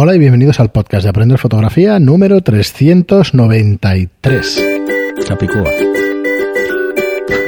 Hola 0.00 0.14
y 0.14 0.18
bienvenidos 0.20 0.60
al 0.60 0.70
podcast 0.70 1.02
de 1.02 1.08
Aprender 1.08 1.38
Fotografía 1.38 1.98
número 1.98 2.40
393. 2.40 4.64
Chapicúa. 5.24 5.64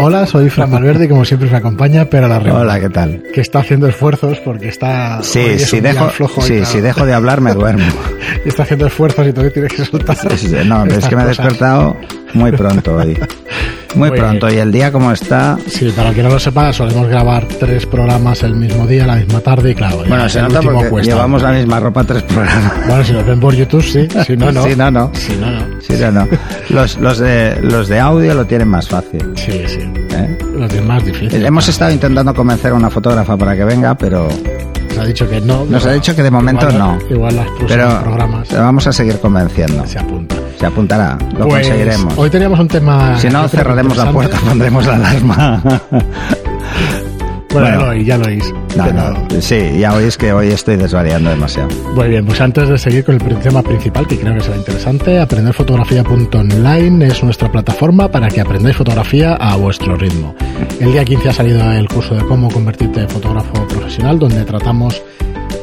Hola, 0.00 0.26
soy 0.26 0.50
Fran 0.50 0.68
Valverde 0.68 1.04
y 1.04 1.08
como 1.08 1.24
siempre 1.24 1.48
me 1.48 1.58
acompaña 1.58 2.06
pero 2.06 2.26
la 2.26 2.40
Rivera, 2.40 2.58
Hola, 2.58 2.80
¿qué 2.80 2.88
tal? 2.88 3.22
que 3.32 3.40
está 3.40 3.60
haciendo 3.60 3.86
esfuerzos 3.86 4.40
porque 4.40 4.66
está 4.66 5.22
Sí, 5.22 5.38
es 5.38 5.70
si 5.70 5.78
dejo, 5.78 6.08
flojo 6.08 6.40
y 6.40 6.44
sí, 6.44 6.64
si 6.64 6.80
dejo 6.80 7.06
de 7.06 7.14
hablar 7.14 7.40
me 7.40 7.54
duermo. 7.54 7.86
está 8.44 8.64
haciendo 8.64 8.88
esfuerzos 8.88 9.28
y 9.28 9.30
todavía 9.30 9.52
tienes 9.52 9.72
que 9.72 9.84
soltar. 9.84 10.16
Sí, 10.16 10.48
sí, 10.48 10.56
No, 10.66 10.84
es 10.86 11.06
que 11.06 11.14
me 11.14 11.22
he 11.22 11.26
despertado 11.26 11.96
muy 12.34 12.50
pronto 12.50 12.96
hoy. 12.96 13.16
Muy 13.94 14.10
Muy 14.10 14.18
pronto. 14.18 14.50
Y 14.50 14.56
el 14.56 14.70
día 14.72 14.92
como 14.92 15.10
está... 15.12 15.58
Sí, 15.66 15.90
para 15.94 16.12
que 16.12 16.22
no 16.22 16.28
lo 16.28 16.38
sepa, 16.38 16.72
solemos 16.72 17.08
grabar 17.08 17.46
tres 17.46 17.86
programas 17.86 18.42
el 18.42 18.54
mismo 18.56 18.86
día, 18.86 19.06
la 19.06 19.16
misma 19.16 19.40
tarde 19.40 19.70
y 19.70 19.74
claro, 19.74 19.98
Bueno, 20.08 20.28
se 20.28 20.40
nota 20.42 20.60
porque 20.62 20.88
cuesta. 20.88 21.12
llevamos 21.12 21.42
la 21.42 21.52
misma 21.52 21.80
ropa 21.80 22.04
tres 22.04 22.22
programas. 22.22 22.86
Bueno, 22.86 23.04
si 23.04 23.12
nos 23.12 23.26
ven 23.26 23.40
por 23.40 23.54
YouTube, 23.54 23.82
sí, 23.82 24.08
si 24.26 24.36
no, 24.36 24.52
no. 24.52 24.64
Sí, 24.64 24.74
no, 24.76 24.90
no. 24.90 25.10
Si 25.14 25.32
no, 25.36 25.50
no. 25.50 25.80
Sí, 25.80 25.94
no, 26.00 26.12
no. 26.12 26.28
Los, 26.70 26.98
los, 26.98 27.18
de, 27.18 27.58
los 27.62 27.88
de 27.88 27.98
audio 27.98 28.34
lo 28.34 28.46
tienen 28.46 28.68
más 28.68 28.88
fácil. 28.88 29.32
Sí, 29.34 29.64
sí. 29.66 29.80
¿eh? 29.80 30.38
Los 30.54 30.72
demás 30.72 31.04
difíciles. 31.04 31.42
Hemos 31.44 31.64
claro. 31.64 31.72
estado 31.72 31.92
intentando 31.92 32.34
convencer 32.34 32.72
a 32.72 32.74
una 32.74 32.90
fotógrafa 32.90 33.36
para 33.36 33.56
que 33.56 33.64
venga, 33.64 33.96
pero 33.96 34.28
ha 35.00 35.06
dicho 35.06 35.28
que 35.28 35.40
no. 35.40 35.64
Nos 35.64 35.84
ha 35.86 35.92
dicho 35.92 36.14
que 36.14 36.22
de 36.22 36.30
momento 36.30 36.68
igual- 36.70 36.78
no. 36.78 36.98
Igual 37.10 37.34
próximos 37.34 37.68
pero 37.68 38.00
programas 38.02 38.52
le 38.52 38.58
vamos 38.58 38.86
a 38.86 38.92
seguir 38.92 39.18
convenciendo. 39.20 39.86
se 39.86 39.98
apuntan. 39.98 40.38
Se 40.58 40.66
apuntará, 40.66 41.16
lo 41.38 41.48
Pues, 41.48 41.66
conseguiremos. 41.66 42.14
Hoy 42.18 42.28
teníamos 42.30 42.60
un 42.60 42.68
tema. 42.68 43.18
Si 43.18 43.28
no, 43.30 43.48
cerraremos 43.48 43.96
la 43.96 44.12
puerta, 44.12 44.38
pondremos 44.46 44.86
la 44.86 44.94
alarma. 44.96 45.62
Bueno, 47.52 47.84
Bueno. 47.86 47.94
ya 48.02 48.16
lo 48.16 48.26
oís. 48.26 48.52
No, 48.76 48.84
Pero- 48.84 49.10
no. 49.12 49.40
Sí, 49.40 49.78
ya 49.78 49.92
oís 49.94 50.16
que 50.16 50.32
hoy 50.32 50.48
estoy 50.48 50.76
desvariando 50.76 51.30
demasiado. 51.30 51.68
Muy 51.94 52.08
bien, 52.08 52.24
pues 52.24 52.40
antes 52.40 52.68
de 52.68 52.78
seguir 52.78 53.04
con 53.04 53.16
el 53.16 53.38
tema 53.40 53.62
principal, 53.62 54.06
que 54.06 54.18
creo 54.18 54.34
que 54.34 54.40
será 54.40 54.56
interesante, 54.56 55.18
aprenderfotografía.online 55.18 57.06
es 57.08 57.22
nuestra 57.24 57.50
plataforma 57.50 58.08
para 58.08 58.28
que 58.28 58.40
aprendáis 58.40 58.76
fotografía 58.76 59.34
a 59.34 59.56
vuestro 59.56 59.96
ritmo. 59.96 60.34
El 60.80 60.92
día 60.92 61.04
15 61.04 61.28
ha 61.28 61.32
salido 61.32 61.72
el 61.72 61.88
curso 61.88 62.14
de 62.14 62.22
cómo 62.24 62.50
convertirte 62.50 63.00
en 63.00 63.08
fotógrafo 63.08 63.66
profesional, 63.68 64.18
donde 64.18 64.44
tratamos 64.44 65.02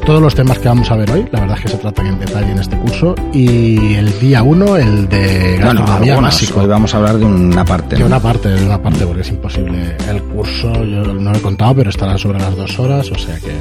todos 0.08 0.22
los 0.22 0.34
temas 0.36 0.58
que 0.60 0.70
vamos 0.70 0.90
a 0.90 0.96
ver 0.96 1.12
hoy. 1.12 1.26
La 1.34 1.42
verdad 1.42 1.58
es 1.58 1.64
que 1.66 1.70
se 1.70 1.78
tratan 1.80 2.08
en 2.08 2.20
detalle 2.20 2.52
en 2.52 2.60
este 2.60 2.78
curso. 2.78 3.14
Y 3.34 3.96
el 3.96 4.18
día 4.22 4.42
1, 4.42 4.78
el 4.78 5.10
de 5.10 5.60
Bueno, 5.62 6.22
básico. 6.22 6.62
Hoy 6.62 6.66
vamos 6.68 6.94
a 6.94 6.98
hablar 6.98 7.18
de 7.18 7.26
una 7.26 7.66
parte. 7.66 7.96
De 7.98 8.00
¿no? 8.00 8.08
una 8.08 8.20
parte, 8.22 8.48
de 8.48 8.66
una 8.66 8.82
parte, 8.82 9.06
porque 9.06 9.22
es 9.22 9.30
imposible. 9.30 9.98
El 10.10 10.24
curso, 10.24 10.72
yo 10.86 11.04
no 11.14 11.32
lo 11.34 11.38
he 11.38 11.42
contado, 11.42 11.76
pero 11.76 11.90
estará 11.90 12.18
sobre 12.18 12.40
las 12.40 12.56
dos 12.56 12.80
horas, 12.80 13.12
o 13.12 13.18
sea 13.18 13.38
que 13.38 13.52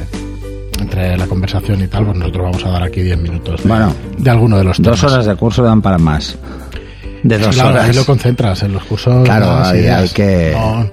entre 0.81 1.19
la 1.19 1.27
conversación 1.27 1.83
y 1.83 1.89
tal, 1.89 2.05
pues 2.07 2.17
nosotros 2.17 2.45
vamos 2.45 2.65
a 2.65 2.69
dar 2.71 2.83
aquí 2.85 3.03
10 3.03 3.19
minutos 3.19 3.63
de, 3.65 3.69
Bueno, 3.69 3.93
de 4.17 4.31
alguno 4.31 4.57
de 4.59 4.65
los 4.65 4.77
temas. 4.77 5.01
Dos 5.01 5.13
horas 5.13 5.27
de 5.27 5.35
curso 5.35 5.65
dan 5.65 5.83
para 5.83 5.99
más. 5.99 6.39
De 7.25 7.39
Sí, 7.39 7.43
dos 7.43 7.55
claro, 7.57 7.71
horas. 7.71 7.85
ahí 7.89 7.93
lo 7.97 8.05
concentras 8.05 8.63
en 8.63 8.73
los 8.73 8.85
cursos. 8.85 9.25
Claro, 9.25 9.51
ahí 9.65 9.87
hay 9.89 10.09
que- 10.11 10.53
No, 10.55 10.89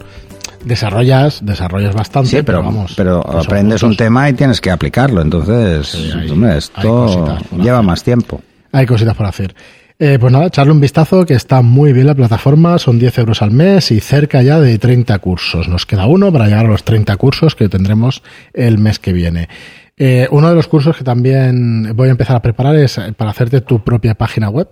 desarrollas, 0.65 1.45
desarrollas 1.45 1.93
bastante, 1.95 2.29
Sí, 2.29 2.41
pero, 2.43 2.63
vamos. 2.63 2.93
pero 2.95 3.19
aprendes 3.37 3.83
un 3.83 3.95
tema 3.95 4.29
y 4.29 4.33
tienes 4.33 4.59
que 4.61 4.71
aplicarlo. 4.71 5.21
Entonces, 5.21 5.87
Sí, 5.87 6.11
hay- 6.17 6.29
hombre, 6.29 6.57
esto 6.57 7.37
lleva 7.57 7.77
hacer. 7.79 7.85
más 7.85 8.03
tiempo. 8.03 8.41
Hay 8.71 8.85
cositas 8.85 9.15
por 9.15 9.25
hacer. 9.25 9.55
Eh, 9.99 10.17
pues 10.19 10.33
nada, 10.33 10.47
echarle 10.47 10.71
un 10.71 10.81
vistazo 10.81 11.25
que 11.25 11.35
está 11.35 11.61
muy 11.61 11.93
bien 11.93 12.07
la 12.07 12.15
plataforma, 12.15 12.77
son 12.79 12.97
10 12.99 13.17
euros 13.19 13.41
al 13.41 13.51
mes 13.51 13.91
y 13.91 13.99
cerca 13.99 14.41
ya 14.41 14.59
de 14.59 14.77
30 14.79 15.17
cursos. 15.19 15.67
Nos 15.67 15.85
queda 15.85 16.07
uno 16.07 16.31
para 16.31 16.45
llegar 16.45 16.65
a 16.65 16.69
los 16.69 16.83
30 16.83 17.15
cursos 17.15 17.55
que 17.55 17.69
tendremos 17.69 18.23
el 18.53 18.79
mes 18.79 18.97
que 18.99 19.13
viene. 19.13 19.47
Eh, 19.95 20.27
uno 20.31 20.49
de 20.49 20.55
los 20.55 20.67
cursos 20.67 20.97
que 20.97 21.03
también 21.03 21.95
voy 21.95 22.07
a 22.07 22.11
empezar 22.11 22.35
a 22.35 22.41
preparar 22.41 22.75
es 22.75 22.99
para 23.15 23.29
hacerte 23.29 23.61
tu 23.61 23.83
propia 23.83 24.15
página 24.15 24.49
web, 24.49 24.67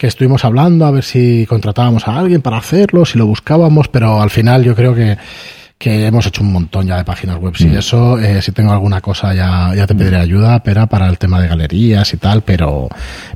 que 0.00 0.06
estuvimos 0.06 0.46
hablando 0.46 0.86
a 0.86 0.90
ver 0.90 1.04
si 1.04 1.44
contratábamos 1.46 2.08
a 2.08 2.18
alguien 2.18 2.40
para 2.40 2.56
hacerlo, 2.56 3.04
si 3.04 3.18
lo 3.18 3.26
buscábamos, 3.26 3.88
pero 3.88 4.22
al 4.22 4.30
final 4.30 4.64
yo 4.64 4.74
creo 4.74 4.94
que, 4.94 5.18
que 5.76 6.06
hemos 6.06 6.24
hecho 6.24 6.42
un 6.42 6.54
montón 6.54 6.86
ya 6.86 6.96
de 6.96 7.04
páginas 7.04 7.36
web. 7.36 7.52
Mm. 7.60 7.66
Y 7.66 7.76
eso, 7.76 8.18
eh, 8.18 8.40
si 8.40 8.50
tengo 8.52 8.72
alguna 8.72 9.02
cosa 9.02 9.34
ya, 9.34 9.74
ya 9.76 9.86
te 9.86 9.94
pediré 9.94 10.16
ayuda, 10.16 10.62
pero 10.62 10.86
para 10.86 11.06
el 11.06 11.18
tema 11.18 11.38
de 11.38 11.48
galerías 11.48 12.14
y 12.14 12.16
tal, 12.16 12.40
pero, 12.40 12.88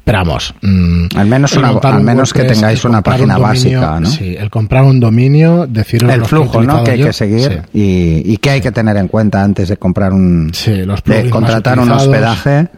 vamos. 0.07 0.55
mm, 0.63 1.09
Al 1.17 1.27
menos 1.27 1.55
una- 1.55 1.69
al 1.69 2.03
menos 2.03 2.33
que 2.33 2.45
tengáis 2.45 2.83
una 2.87 3.03
página 3.03 3.37
un 3.37 3.43
dominio, 3.43 3.81
básica, 3.83 4.01
¿no? 4.01 4.07
Sí, 4.09 4.35
el 4.35 4.49
comprar 4.49 4.85
un 4.85 5.01
dominio, 5.01 5.67
deciros 5.67 6.11
El 6.11 6.23
que 6.23 6.29
flujo, 6.29 6.63
¿no? 6.63 6.83
Que 6.83 6.93
hay 6.93 6.99
yo. 7.01 7.07
que 7.09 7.13
seguir 7.13 7.63
Sí. 7.73 7.79
y, 7.79 8.33
y 8.33 8.37
que 8.39 8.49
hay 8.49 8.61
que 8.63 8.73
tener 8.73 8.97
en 8.97 9.09
cuenta 9.09 9.43
antes 9.45 9.69
de 9.69 9.77
comprar 9.77 10.15
un... 10.15 10.51
Sí, 10.55 10.77
los 10.87 11.05
de 11.05 11.29
contratar 11.29 11.79
un 11.79 11.91
hospedaje. 11.91 12.69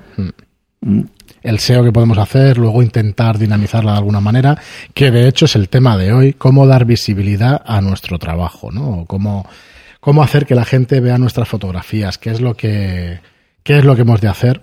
El 1.46 1.60
SEO 1.60 1.84
que 1.84 1.92
podemos 1.92 2.18
hacer, 2.18 2.58
luego 2.58 2.82
intentar 2.82 3.38
dinamizarla 3.38 3.92
de 3.92 3.98
alguna 3.98 4.20
manera, 4.20 4.58
que 4.92 5.12
de 5.12 5.28
hecho 5.28 5.44
es 5.44 5.54
el 5.54 5.68
tema 5.68 5.96
de 5.96 6.12
hoy, 6.12 6.32
cómo 6.32 6.66
dar 6.66 6.84
visibilidad 6.84 7.62
a 7.64 7.80
nuestro 7.80 8.18
trabajo, 8.18 8.72
¿no? 8.72 9.04
Cómo, 9.06 9.48
cómo 10.00 10.24
hacer 10.24 10.44
que 10.44 10.56
la 10.56 10.64
gente 10.64 11.00
vea 11.00 11.18
nuestras 11.18 11.48
fotografías, 11.48 12.18
qué 12.18 12.30
es 12.30 12.40
lo 12.40 12.54
que, 12.54 13.20
qué 13.62 13.78
es 13.78 13.84
lo 13.84 13.94
que 13.94 14.02
hemos 14.02 14.20
de 14.20 14.28
hacer. 14.28 14.60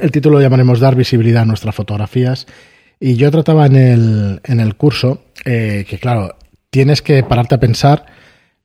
El 0.00 0.10
título 0.10 0.38
lo 0.38 0.42
llamaremos 0.42 0.80
Dar 0.80 0.96
visibilidad 0.96 1.42
a 1.42 1.46
nuestras 1.46 1.74
fotografías. 1.76 2.46
Y 2.98 3.14
yo 3.14 3.30
trataba 3.30 3.66
en 3.66 3.76
el, 3.76 4.40
en 4.42 4.58
el 4.58 4.74
curso 4.74 5.22
eh, 5.44 5.84
que, 5.88 5.98
claro, 5.98 6.36
tienes 6.70 7.02
que 7.02 7.22
pararte 7.22 7.54
a 7.54 7.60
pensar 7.60 8.06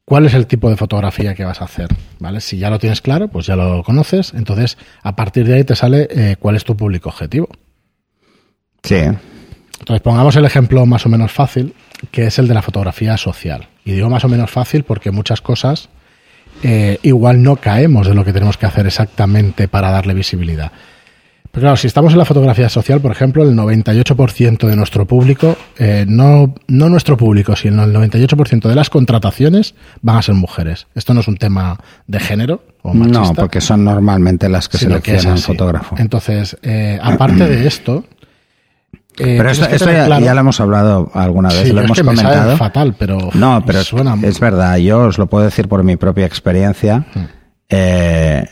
cuál 0.09 0.25
es 0.25 0.33
el 0.33 0.47
tipo 0.47 0.71
de 0.71 0.75
fotografía 0.75 1.35
que 1.35 1.45
vas 1.45 1.61
a 1.61 1.65
hacer, 1.65 1.87
¿vale? 2.17 2.41
Si 2.41 2.57
ya 2.57 2.71
lo 2.71 2.79
tienes 2.79 2.99
claro, 2.99 3.27
pues 3.27 3.45
ya 3.45 3.55
lo 3.55 3.83
conoces, 3.83 4.33
entonces 4.33 4.75
a 5.03 5.15
partir 5.15 5.45
de 5.45 5.53
ahí 5.53 5.63
te 5.63 5.75
sale 5.75 6.07
eh, 6.09 6.35
cuál 6.39 6.55
es 6.55 6.63
tu 6.63 6.75
público 6.75 7.09
objetivo. 7.09 7.47
Sí. 8.81 8.95
Entonces 8.95 10.01
pongamos 10.01 10.35
el 10.35 10.45
ejemplo 10.45 10.83
más 10.87 11.05
o 11.05 11.09
menos 11.09 11.31
fácil, 11.31 11.75
que 12.09 12.25
es 12.25 12.39
el 12.39 12.47
de 12.47 12.55
la 12.55 12.63
fotografía 12.63 13.17
social. 13.17 13.67
Y 13.85 13.91
digo 13.91 14.09
más 14.09 14.25
o 14.25 14.29
menos 14.29 14.49
fácil 14.49 14.83
porque 14.83 15.11
muchas 15.11 15.41
cosas 15.41 15.89
eh, 16.63 16.97
igual 17.03 17.43
no 17.43 17.57
caemos 17.57 18.07
de 18.07 18.15
lo 18.15 18.25
que 18.25 18.33
tenemos 18.33 18.57
que 18.57 18.65
hacer 18.65 18.87
exactamente 18.87 19.67
para 19.67 19.91
darle 19.91 20.15
visibilidad. 20.15 20.71
Pero 21.51 21.61
claro, 21.63 21.77
si 21.77 21.87
estamos 21.87 22.11
en 22.13 22.19
la 22.19 22.25
fotografía 22.25 22.69
social, 22.69 23.01
por 23.01 23.11
ejemplo, 23.11 23.43
el 23.43 23.55
98% 23.55 24.67
de 24.67 24.75
nuestro 24.75 25.05
público, 25.07 25.57
eh, 25.79 26.05
no, 26.07 26.53
no 26.67 26.89
nuestro 26.89 27.17
público, 27.17 27.55
sino 27.55 27.83
el 27.83 27.93
98% 27.93 28.67
de 28.69 28.75
las 28.75 28.89
contrataciones 28.91 29.73
van 30.01 30.17
a 30.17 30.21
ser 30.21 30.35
mujeres. 30.35 30.85
Esto 30.93 31.13
no 31.15 31.21
es 31.21 31.27
un 31.27 31.37
tema 31.37 31.79
de 32.05 32.19
género 32.19 32.63
o 32.83 32.93
machista. 32.93 33.19
No, 33.21 33.33
porque 33.33 33.61
son 33.61 33.83
normalmente 33.83 34.47
las 34.47 34.69
que 34.69 34.77
que 34.77 34.85
es 34.85 34.89
seleccionan 34.91 35.33
así. 35.33 35.43
fotógrafo. 35.43 35.95
Entonces, 35.97 36.55
eh, 36.61 36.99
aparte 37.01 37.47
de 37.47 37.65
esto... 37.67 38.05
eh, 39.17 39.35
Pero 39.37 39.51
tienes 39.51 39.73
esto, 39.73 39.85
que 39.87 39.93
ya, 39.93 40.05
claro- 40.05 40.25
ya 40.25 40.33
lo 40.35 40.39
hemos 40.41 40.59
hablado 40.59 41.11
alguna 41.15 41.49
vez, 41.49 41.63
Sí, 41.67 41.73
lo 41.73 41.79
es 41.81 41.85
hemos 41.85 41.97
que 41.97 42.03
me 42.03 42.15
sabe 42.15 42.27
comentado. 42.35 42.57
fatal, 42.57 42.95
pero 42.97 43.17
No, 43.33 43.63
pero 43.65 43.83
suena 43.83 44.15
es 44.21 44.39
verdad, 44.39 44.77
yo 44.77 44.99
os 45.07 45.17
lo 45.17 45.25
puedo 45.27 45.45
decir 45.45 45.67
por 45.67 45.83
mi 45.83 45.95
propia 45.95 46.27
experiencia. 46.27 46.99
Mm. 47.15 47.19
Eh, 47.69 48.45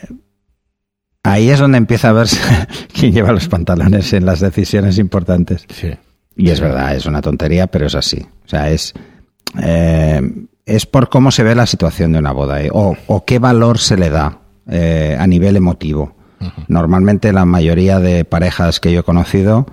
ahí 1.28 1.50
es 1.50 1.58
donde 1.58 1.78
empieza 1.78 2.10
a 2.10 2.12
verse 2.12 2.38
quién 2.92 3.12
lleva 3.12 3.32
los 3.32 3.48
pantalones 3.48 4.12
en 4.12 4.26
las 4.26 4.40
decisiones 4.40 4.98
importantes. 4.98 5.64
Sí. 5.68 5.90
Y 6.36 6.50
es 6.50 6.60
verdad, 6.60 6.94
es 6.94 7.06
una 7.06 7.20
tontería, 7.20 7.66
pero 7.66 7.86
es 7.86 7.94
así. 7.94 8.24
O 8.44 8.48
sea, 8.48 8.70
es, 8.70 8.94
eh, 9.60 10.20
es 10.64 10.86
por 10.86 11.08
cómo 11.08 11.30
se 11.30 11.42
ve 11.42 11.54
la 11.54 11.66
situación 11.66 12.12
de 12.12 12.20
una 12.20 12.32
boda 12.32 12.62
eh, 12.62 12.70
o, 12.72 12.96
o 13.06 13.24
qué 13.24 13.38
valor 13.38 13.78
se 13.78 13.96
le 13.96 14.08
da 14.10 14.38
eh, 14.68 15.16
a 15.18 15.26
nivel 15.26 15.56
emotivo. 15.56 16.16
Normalmente 16.68 17.32
la 17.32 17.44
mayoría 17.44 17.98
de 17.98 18.24
parejas 18.24 18.78
que 18.78 18.92
yo 18.92 19.00
he 19.00 19.02
conocido, 19.02 19.66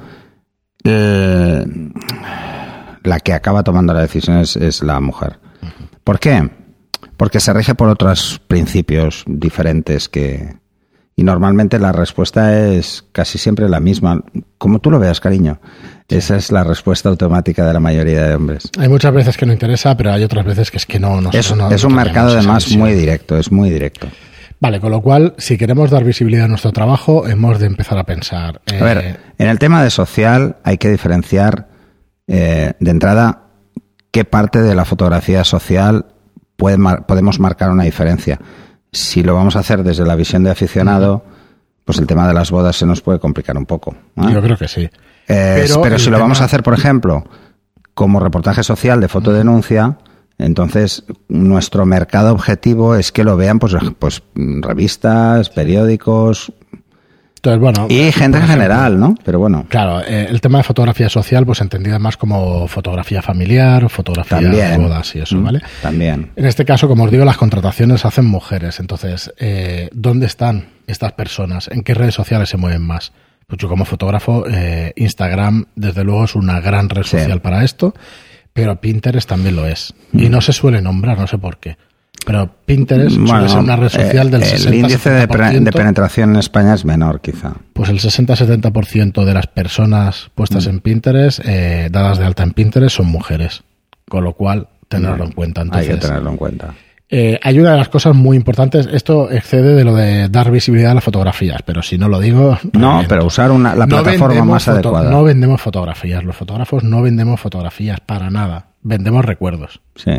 la 0.83 1.59
que 3.23 3.33
acaba 3.33 3.61
tomando 3.61 3.93
la 3.93 4.01
decisión 4.01 4.37
es, 4.39 4.55
es 4.55 4.81
la 4.81 4.99
mujer. 4.99 5.37
¿Por 6.03 6.19
qué? 6.19 6.49
Porque 7.17 7.39
se 7.39 7.53
rige 7.53 7.75
por 7.75 7.89
otros 7.89 8.41
principios 8.47 9.23
diferentes 9.27 10.09
que... 10.09 10.55
Y 11.18 11.24
normalmente 11.24 11.80
la 11.80 11.94
respuesta 11.94 12.68
es 12.68 13.06
casi 13.14 13.38
siempre 13.38 13.70
la 13.70 13.80
misma. 13.80 14.22
Como 14.58 14.79
tú 14.79 14.91
lo 14.91 15.00
veas, 15.00 15.22
cariño. 15.22 15.59
Esa 16.09 16.35
es 16.35 16.52
la 16.52 16.64
respuesta 16.66 17.08
automática 17.09 17.66
de 17.66 17.72
la 17.73 17.79
mayoría 17.79 18.23
de 18.28 18.35
hombres. 18.35 18.70
Hay 18.78 18.90
muchas 18.90 19.14
veces 19.14 19.38
que 19.38 19.46
no 19.46 19.53
interesa, 19.53 19.96
pero 19.96 20.12
hay 20.12 20.23
otras 20.23 20.46
veces 20.46 20.70
que 20.72 20.78
es 20.78 20.85
que 20.85 21.00
no. 21.00 21.22
nosotros 21.22 21.52
Es, 21.52 21.56
no- 21.56 21.72
es 21.72 21.84
un 21.85 21.96
mercado 21.96 22.32
además 22.34 22.70
muy 22.76 22.91
directo, 22.94 23.38
es 23.38 23.50
muy 23.52 23.70
directo. 23.70 24.08
Vale, 24.59 24.79
con 24.82 24.91
lo 24.91 25.02
cual, 25.02 25.35
si 25.38 25.58
queremos 25.58 25.90
dar 25.90 26.03
visibilidad 26.03 26.46
a 26.46 26.47
nuestro 26.50 26.72
trabajo, 26.73 27.28
hemos 27.28 27.59
de 27.59 27.68
empezar 27.68 27.97
a 27.97 28.03
pensar. 28.06 28.61
eh, 28.66 28.79
A 28.79 28.84
ver, 28.84 29.20
en 29.38 29.47
el 29.47 29.58
tema 29.59 29.84
de 29.84 29.90
social 29.91 30.58
hay 30.64 30.78
que 30.78 30.90
diferenciar 30.90 31.68
eh, 32.28 32.73
de 32.79 32.91
entrada 32.91 33.44
qué 34.11 34.26
parte 34.26 34.61
de 34.61 34.76
la 34.76 34.84
fotografía 34.85 35.44
social 35.46 36.06
puede 36.58 36.78
mar- 36.78 37.06
podemos 37.06 37.40
marcar 37.40 37.70
una 37.72 37.84
diferencia. 37.84 38.40
Si 38.96 39.24
lo 39.24 39.36
vamos 39.36 39.56
a 39.56 39.59
hacer 39.59 39.84
desde 39.84 40.06
la 40.06 40.16
visión 40.16 40.44
de 40.44 40.52
aficionado, 40.52 41.24
pues 41.84 42.00
el 42.00 42.08
tema 42.08 42.28
de 42.28 42.34
las 42.34 42.50
bodas 42.52 42.76
se 42.76 42.86
nos 42.86 43.02
puede 43.02 43.20
complicar 43.20 43.58
un 43.58 43.66
poco. 43.66 43.96
¿no? 44.16 44.32
Yo 44.32 44.42
creo 44.42 44.58
que 44.58 44.68
sí. 44.68 44.90
Eh, 45.28 45.68
Pero 45.82 46.00
si 46.00 46.09
lo 46.09 46.20
vamos 46.20 46.42
a 46.42 46.46
hacer, 46.46 46.64
por 46.64 46.74
ejemplo, 46.74 47.26
como 47.94 48.20
reportaje 48.20 48.64
social 48.64 49.02
de 49.02 49.08
fotodenuncia, 49.08 49.97
entonces 50.38 51.03
nuestro 51.28 51.86
mercado 51.86 52.34
objetivo 52.34 52.96
es 52.96 53.12
que 53.12 53.24
lo 53.24 53.38
vean 53.38 53.59
pues, 53.59 53.76
pues 54.00 54.24
revistas, 54.36 55.50
periódicos, 55.50 56.52
Entonces, 57.46 57.59
bueno. 57.62 57.88
Y 57.90 58.12
gente 58.12 58.40
en 58.40 58.47
general, 58.47 59.00
¿no? 59.00 59.16
Pero 59.24 59.38
bueno. 59.40 59.66
Claro, 59.70 60.02
eh, 60.02 60.26
el 60.30 60.42
tema 60.42 60.58
de 60.59 60.64
fotografía 60.64 61.09
social, 61.09 61.46
pues 61.46 61.62
entendida 61.62 62.00
más 62.00 62.18
como 62.18 62.68
fotografía 62.68 63.22
familiar, 63.22 63.88
fotografía 63.90 64.40
de 64.40 64.78
bodas 64.78 65.16
y 65.16 65.20
eso, 65.20 65.36
Mm, 65.38 65.44
¿vale? 65.44 65.62
También. 65.82 66.32
En 66.36 66.46
este 66.46 66.66
caso, 66.66 66.88
como 66.88 67.03
os 67.03 67.12
digo, 67.12 67.24
las 67.24 67.38
contrataciones 67.38 68.03
hacen 68.06 68.26
mujeres. 68.26 68.80
Entonces, 68.80 69.32
eh, 69.38 69.90
¿dónde 69.94 70.26
están 70.26 70.70
estas 70.88 71.12
personas? 71.14 71.68
¿En 71.72 71.84
qué 71.84 71.94
redes 71.94 72.16
sociales 72.16 72.50
se 72.50 72.58
mueven 72.58 72.82
más? 72.82 73.12
Pues 73.47 73.59
yo 73.62 73.70
como 73.70 73.86
fotógrafo, 73.86 74.46
eh, 74.50 74.94
Instagram, 74.96 75.66
desde 75.76 76.03
luego, 76.03 76.24
es 76.26 76.34
una 76.36 76.59
gran 76.62 76.90
red 76.90 77.03
Sí. 77.03 77.12
social 77.20 77.42
para 77.42 77.64
esto, 77.64 77.94
pero 78.53 78.82
Pinterest 78.82 79.30
también 79.30 79.56
lo 79.56 79.68
es. 79.68 79.94
Y 80.14 80.30
no 80.30 80.42
se 80.42 80.52
suele 80.52 80.82
nombrar, 80.82 81.20
no 81.20 81.28
sé 81.28 81.38
por 81.38 81.58
qué. 81.59 81.78
Pero 82.25 82.49
Pinterest 82.66 83.11
suele 83.16 83.29
Bueno, 83.31 83.49
ser 83.49 83.59
una 83.59 83.75
red 83.75 83.89
social 83.89 84.27
eh, 84.27 84.31
del 84.31 84.41
el 84.43 84.47
60 84.49 84.75
índice 84.75 85.09
de, 85.11 85.27
pre- 85.27 85.51
de 85.51 85.61
70%. 85.61 85.73
penetración 85.73 86.29
en 86.31 86.35
España 86.37 86.73
es 86.73 86.83
menor, 86.83 87.22
quizá. 87.22 87.53
Pues 87.73 87.89
el 87.89 87.99
60-70% 87.99 89.23
de 89.25 89.33
las 89.33 89.47
personas 89.47 90.31
puestas 90.35 90.66
en 90.67 90.79
Pinterest, 90.79 91.39
eh, 91.45 91.89
dadas 91.91 92.17
de 92.17 92.25
alta 92.25 92.43
en 92.43 92.51
Pinterest, 92.51 92.95
son 92.97 93.07
mujeres. 93.07 93.63
Con 94.09 94.23
lo 94.23 94.33
cual, 94.33 94.67
tenerlo 94.87 95.23
en 95.25 95.31
cuenta. 95.31 95.61
Entonces, 95.61 95.89
Hay 95.89 95.95
que 95.95 96.01
tenerlo 96.01 96.29
en 96.31 96.37
cuenta. 96.37 96.73
eh, 97.09 97.39
hay 97.43 97.59
una 97.59 97.72
de 97.73 97.77
las 97.77 97.89
cosas 97.89 98.16
muy 98.16 98.37
importantes, 98.37 98.87
esto 98.91 99.29
excede 99.31 99.75
de 99.75 99.83
lo 99.83 99.93
de 99.95 100.27
dar 100.29 100.49
visibilidad 100.51 100.91
a 100.91 100.95
las 100.95 101.03
fotografías, 101.03 101.61
pero 101.63 101.81
si 101.83 101.97
no 101.97 102.07
lo 102.09 102.19
digo... 102.19 102.57
No, 102.73 103.03
pero 103.07 103.25
usar 103.25 103.51
una, 103.51 103.75
la 103.75 103.85
plataforma 103.87 104.43
más 104.45 104.67
adecuada. 104.67 105.09
No 105.11 105.23
vendemos 105.23 105.61
fotografías, 105.61 106.23
los 106.23 106.35
fotógrafos 106.35 106.83
no 106.83 107.01
vendemos 107.01 107.39
fotografías 107.39 107.99
para 107.99 108.29
nada, 108.31 108.67
vendemos 108.81 109.23
recuerdos. 109.25 109.81
Sí. 109.95 110.11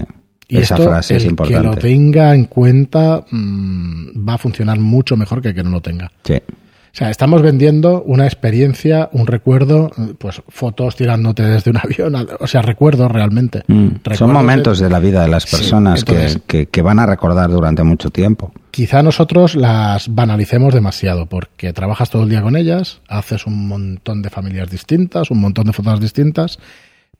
Y 0.48 0.58
Esa 0.58 0.76
esto, 0.76 0.88
frase 0.88 1.16
es 1.16 1.25
el 1.25 1.31
importante. 1.31 1.60
que 1.60 1.66
lo 1.69 1.76
tenga 1.76 2.34
en 2.34 2.44
cuenta 2.44 3.25
mm, 3.31 4.28
va 4.28 4.34
a 4.34 4.38
funcionar 4.38 4.78
mucho 4.78 5.16
mejor 5.16 5.43
que 5.43 5.48
el 5.48 5.54
que 5.54 5.62
no 5.64 5.70
lo 5.70 5.81
tenga. 5.81 6.10
Sí. 6.25 6.34
O 6.37 6.98
sea, 6.98 7.10
estamos 7.10 7.43
vendiendo 7.43 8.02
una 8.04 8.25
experiencia, 8.25 9.10
un 9.12 9.26
recuerdo, 9.26 9.90
pues 10.16 10.40
fotos 10.48 10.96
tirándote 10.96 11.43
desde 11.43 11.70
un 11.70 11.76
avión, 11.82 12.14
o 12.40 12.46
sea, 12.46 12.62
recuerdos 12.62 13.10
realmente. 13.12 13.64
Mm. 13.66 13.87
Recuerdos 13.96 14.19
Son 14.19 14.32
momentos 14.32 14.78
de 14.78 14.88
la 14.88 14.98
vida 14.98 15.20
de 15.22 15.28
las 15.28 15.43
Sí, 15.43 15.56
personas 15.56 16.04
que- 16.04 16.40
que, 16.46 16.66
que 16.69 16.82
van 16.82 16.99
a 17.00 17.04
recordar 17.06 17.50
durante 17.50 17.82
mucho 17.82 18.08
tiempo. 18.10 18.52
Quizá 18.70 19.02
nosotros 19.02 19.56
las 19.56 20.14
banalicemos 20.14 20.72
demasiado 20.72 21.26
porque 21.26 21.72
trabajas 21.75 22.08
todo 22.08 22.22
el 22.22 22.31
día 22.31 22.40
con 22.40 22.56
ellas, 22.56 23.00
haces 23.08 23.46
un 23.46 23.69
montón 23.69 24.22
de 24.22 24.31
familias 24.31 24.70
distintas, 24.70 25.31
un 25.31 25.40
montón 25.40 25.66
de 25.66 25.72
fotos 25.75 26.00
distintas, 26.00 26.58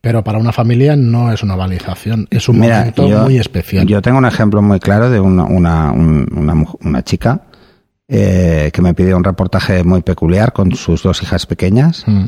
pero 0.06 0.23
para 0.23 0.38
una 0.38 0.53
familia 0.53 0.94
no 0.94 1.32
es 1.32 1.43
una 1.43 1.56
banalización, 1.56 2.29
es 2.31 2.49
un 2.49 2.61
Mira, 2.61 2.79
momento 2.79 3.08
yo, 3.08 3.23
muy 3.25 3.38
especial. 3.38 3.85
yo 3.88 4.00
tengo 4.00 4.19
un 4.19 4.25
ejemplo 4.25 4.62
muy 4.62 4.79
claro 4.79 5.11
de 5.11 5.19
una, 5.19 5.43
una, 5.43 5.91
un- 5.91 6.29
una, 6.32 6.64
una 6.85 7.03
chica 7.03 7.41
eh, 8.06 8.70
que 8.73 8.82
me 8.82 8.94
pidió 8.94 9.17
un 9.17 9.25
reportaje 9.25 9.82
muy 9.82 10.03
peculiar 10.03 10.53
con 10.53 10.70
sus 10.76 11.03
dos 11.03 11.20
hijas 11.25 11.44
pequeñas. 11.47 12.05
Mm, 12.06 12.26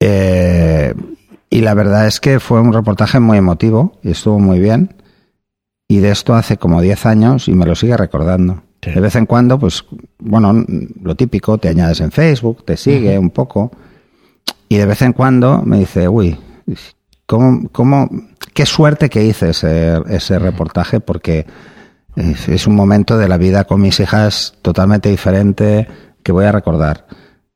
Eh, 0.00 0.94
y 1.50 1.60
la 1.60 1.74
verdad 1.74 2.06
es 2.06 2.18
que 2.18 2.40
fue 2.40 2.62
un 2.62 2.72
reportaje 2.72 3.20
muy 3.20 3.36
emotivo 3.36 3.98
y 4.02 4.12
estuvo 4.12 4.38
muy 4.38 4.58
bien. 4.58 4.94
Y 5.86 5.98
de 5.98 6.12
esto 6.12 6.34
hace 6.34 6.56
como 6.56 6.80
10 6.80 7.04
años 7.04 7.46
y 7.48 7.52
me 7.52 7.66
lo 7.66 7.74
sigue 7.74 7.94
recordando. 7.98 8.62
Sí. 8.82 8.92
De 8.92 9.00
vez 9.00 9.16
en 9.16 9.26
cuando, 9.26 9.58
pues, 9.58 9.84
bueno, 10.18 10.64
lo 11.02 11.14
típico, 11.16 11.58
te 11.58 11.68
añades 11.68 12.00
en 12.00 12.10
Facebook, 12.12 12.64
te 12.64 12.78
sigue 12.78 13.18
un 13.18 13.28
poco. 13.28 13.70
Y 14.70 14.78
de 14.78 14.86
vez 14.86 15.02
en 15.02 15.12
cuando 15.12 15.60
me 15.66 15.80
dice, 15.80 16.08
uy, 16.08 16.38
¿cómo, 17.26 17.68
cómo, 17.70 18.08
qué 18.54 18.64
suerte 18.64 19.10
que 19.10 19.22
hice 19.22 19.50
ese, 19.50 20.00
ese 20.08 20.38
reportaje 20.38 21.00
porque 21.00 21.44
es, 22.16 22.48
es 22.48 22.66
un 22.66 22.74
momento 22.74 23.18
de 23.18 23.28
la 23.28 23.36
vida 23.36 23.64
con 23.64 23.82
mis 23.82 24.00
hijas 24.00 24.54
totalmente 24.62 25.10
diferente 25.10 25.86
que 26.22 26.32
voy 26.32 26.46
a 26.46 26.52
recordar. 26.52 27.06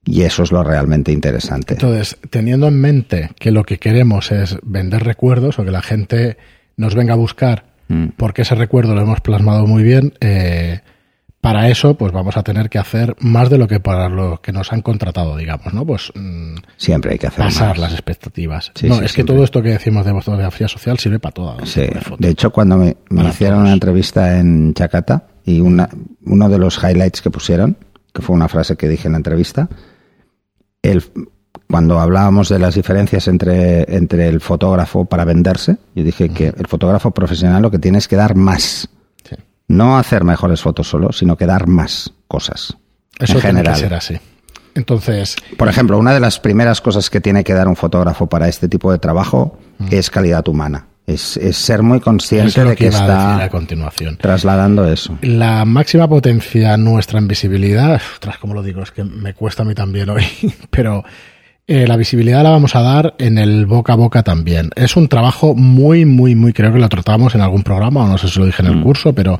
Y 0.04 0.22
eso 0.22 0.42
es 0.42 0.52
lo 0.52 0.62
realmente 0.62 1.12
interesante. 1.12 1.74
Entonces, 1.74 2.18
teniendo 2.28 2.68
en 2.68 2.78
mente 2.78 3.30
que 3.38 3.50
lo 3.50 3.64
que 3.64 3.78
queremos 3.78 4.30
es 4.30 4.58
vender 4.62 5.04
recuerdos 5.04 5.58
o 5.58 5.64
que 5.64 5.70
la 5.70 5.80
gente 5.80 6.36
nos 6.76 6.94
venga 6.94 7.14
a 7.14 7.16
buscar 7.16 7.74
Mm. 7.88 8.08
porque 8.16 8.42
ese 8.42 8.54
recuerdo 8.54 8.94
lo 8.94 9.02
hemos 9.02 9.20
plasmado 9.20 9.66
muy 9.66 9.82
bien, 9.82 10.14
eh, 10.20 10.80
para 11.44 11.68
eso 11.68 11.92
pues 11.92 12.10
vamos 12.10 12.38
a 12.38 12.42
tener 12.42 12.70
que 12.70 12.78
hacer 12.78 13.14
más 13.20 13.50
de 13.50 13.58
lo 13.58 13.68
que 13.68 13.78
para 13.78 14.08
lo 14.08 14.40
que 14.40 14.50
nos 14.50 14.72
han 14.72 14.80
contratado, 14.80 15.36
digamos, 15.36 15.74
¿no? 15.74 15.84
Pues 15.84 16.10
mm, 16.14 16.54
Siempre 16.78 17.12
hay 17.12 17.18
que 17.18 17.26
hacer 17.26 17.44
pasar 17.44 17.68
más. 17.68 17.78
las 17.80 17.92
expectativas. 17.92 18.72
Sí, 18.74 18.88
no, 18.88 18.96
sí, 18.96 19.04
es 19.04 19.12
que 19.12 19.24
todo 19.24 19.44
esto 19.44 19.60
que 19.60 19.68
decimos 19.68 20.06
de 20.06 20.14
fotografía 20.14 20.68
social 20.68 20.98
sirve 20.98 21.18
para 21.18 21.34
todo. 21.34 21.66
Sí. 21.66 21.82
de 22.18 22.28
hecho, 22.30 22.50
cuando 22.50 22.78
me, 22.78 22.96
hicieron 23.28 23.56
todos. 23.56 23.64
una 23.64 23.72
entrevista 23.74 24.38
en 24.38 24.72
Chacata 24.72 25.26
y 25.44 25.60
una, 25.60 25.90
uno 26.24 26.48
de 26.48 26.58
los 26.58 26.82
highlights 26.82 27.20
que 27.20 27.28
pusieron, 27.28 27.76
que 28.14 28.22
fue 28.22 28.34
una 28.34 28.48
frase 28.48 28.76
que 28.76 28.88
dije 28.88 29.08
en 29.08 29.12
la 29.12 29.18
entrevista, 29.18 29.68
el, 30.80 31.04
cuando 31.68 32.00
hablábamos 32.00 32.48
de 32.48 32.58
las 32.58 32.74
diferencias 32.74 33.28
entre, 33.28 33.94
entre 33.94 34.28
el 34.28 34.40
fotógrafo 34.40 35.04
para 35.04 35.26
venderse, 35.26 35.76
yo 35.94 36.04
dije 36.04 36.30
que 36.30 36.54
el 36.56 36.66
fotógrafo 36.68 37.10
profesional 37.10 37.60
lo 37.60 37.70
que 37.70 37.78
tiene 37.78 37.98
es 37.98 38.08
que 38.08 38.16
dar 38.16 38.34
más. 38.34 38.88
No 39.68 39.96
hacer 39.98 40.24
mejores 40.24 40.60
fotos 40.60 40.88
solo, 40.88 41.12
sino 41.12 41.36
que 41.36 41.46
dar 41.46 41.66
más 41.66 42.12
cosas. 42.28 42.76
Eso 43.18 43.34
en 43.34 43.40
tiene 43.40 43.40
general. 43.42 43.74
que 43.74 43.80
ser 43.80 43.94
así. 43.94 44.18
Entonces, 44.74 45.36
Por 45.56 45.68
ejemplo, 45.68 45.98
una 45.98 46.12
de 46.12 46.20
las 46.20 46.40
primeras 46.40 46.80
cosas 46.80 47.08
que 47.08 47.20
tiene 47.20 47.44
que 47.44 47.54
dar 47.54 47.68
un 47.68 47.76
fotógrafo 47.76 48.26
para 48.28 48.48
este 48.48 48.68
tipo 48.68 48.90
de 48.90 48.98
trabajo 48.98 49.58
es 49.90 50.10
calidad 50.10 50.46
humana. 50.48 50.86
Es, 51.06 51.36
es 51.36 51.56
ser 51.58 51.82
muy 51.82 52.00
consciente 52.00 52.48
es 52.48 52.54
de 52.54 52.64
que 52.70 52.76
que 52.76 52.86
iba 52.86 52.98
a 52.98 53.02
a 53.02 53.32
está 53.44 53.50
continuación. 53.50 54.16
trasladando 54.16 54.90
eso. 54.90 55.16
La 55.22 55.64
máxima 55.64 56.08
potencia 56.08 56.76
nuestra 56.76 57.18
en 57.18 57.28
visibilidad, 57.28 58.00
ostras, 58.14 58.38
¿cómo 58.38 58.54
lo 58.54 58.62
digo? 58.62 58.82
Es 58.82 58.90
que 58.90 59.04
me 59.04 59.34
cuesta 59.34 59.62
a 59.62 59.66
mí 59.66 59.74
también 59.74 60.08
hoy, 60.10 60.24
pero 60.70 61.04
eh, 61.66 61.86
la 61.86 61.96
visibilidad 61.96 62.42
la 62.42 62.50
vamos 62.50 62.76
a 62.76 62.82
dar 62.82 63.14
en 63.18 63.38
el 63.38 63.64
boca 63.64 63.94
a 63.94 63.96
boca 63.96 64.22
también. 64.22 64.70
Es 64.76 64.96
un 64.96 65.08
trabajo 65.08 65.54
muy, 65.54 66.04
muy, 66.04 66.34
muy, 66.34 66.52
creo 66.52 66.72
que 66.72 66.78
lo 66.78 66.88
tratamos 66.88 67.34
en 67.34 67.40
algún 67.40 67.62
programa, 67.62 68.04
o 68.04 68.08
no 68.08 68.18
sé 68.18 68.28
si 68.28 68.38
lo 68.38 68.46
dije 68.46 68.62
en 68.62 68.68
el 68.68 68.82
curso, 68.82 69.14
pero 69.14 69.38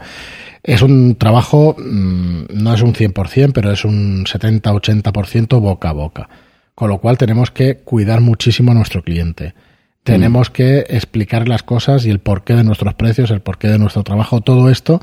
es 0.62 0.80
un 0.80 1.16
trabajo, 1.16 1.76
mm, 1.78 2.44
no 2.54 2.72
es 2.72 2.80
un 2.80 2.94
100%, 2.94 3.52
pero 3.52 3.70
es 3.70 3.84
un 3.84 4.24
70-80% 4.24 5.60
boca 5.60 5.90
a 5.90 5.92
boca. 5.92 6.28
Con 6.74 6.88
lo 6.88 6.98
cual 6.98 7.18
tenemos 7.18 7.50
que 7.50 7.76
cuidar 7.76 8.20
muchísimo 8.20 8.72
a 8.72 8.74
nuestro 8.74 9.02
cliente. 9.02 9.54
Tenemos 10.02 10.50
que 10.50 10.80
explicar 10.88 11.46
las 11.48 11.62
cosas 11.62 12.04
y 12.04 12.10
el 12.10 12.18
porqué 12.18 12.54
de 12.54 12.64
nuestros 12.64 12.94
precios, 12.94 13.30
el 13.30 13.40
porqué 13.40 13.68
de 13.68 13.78
nuestro 13.78 14.02
trabajo, 14.02 14.40
todo 14.40 14.70
esto 14.70 15.00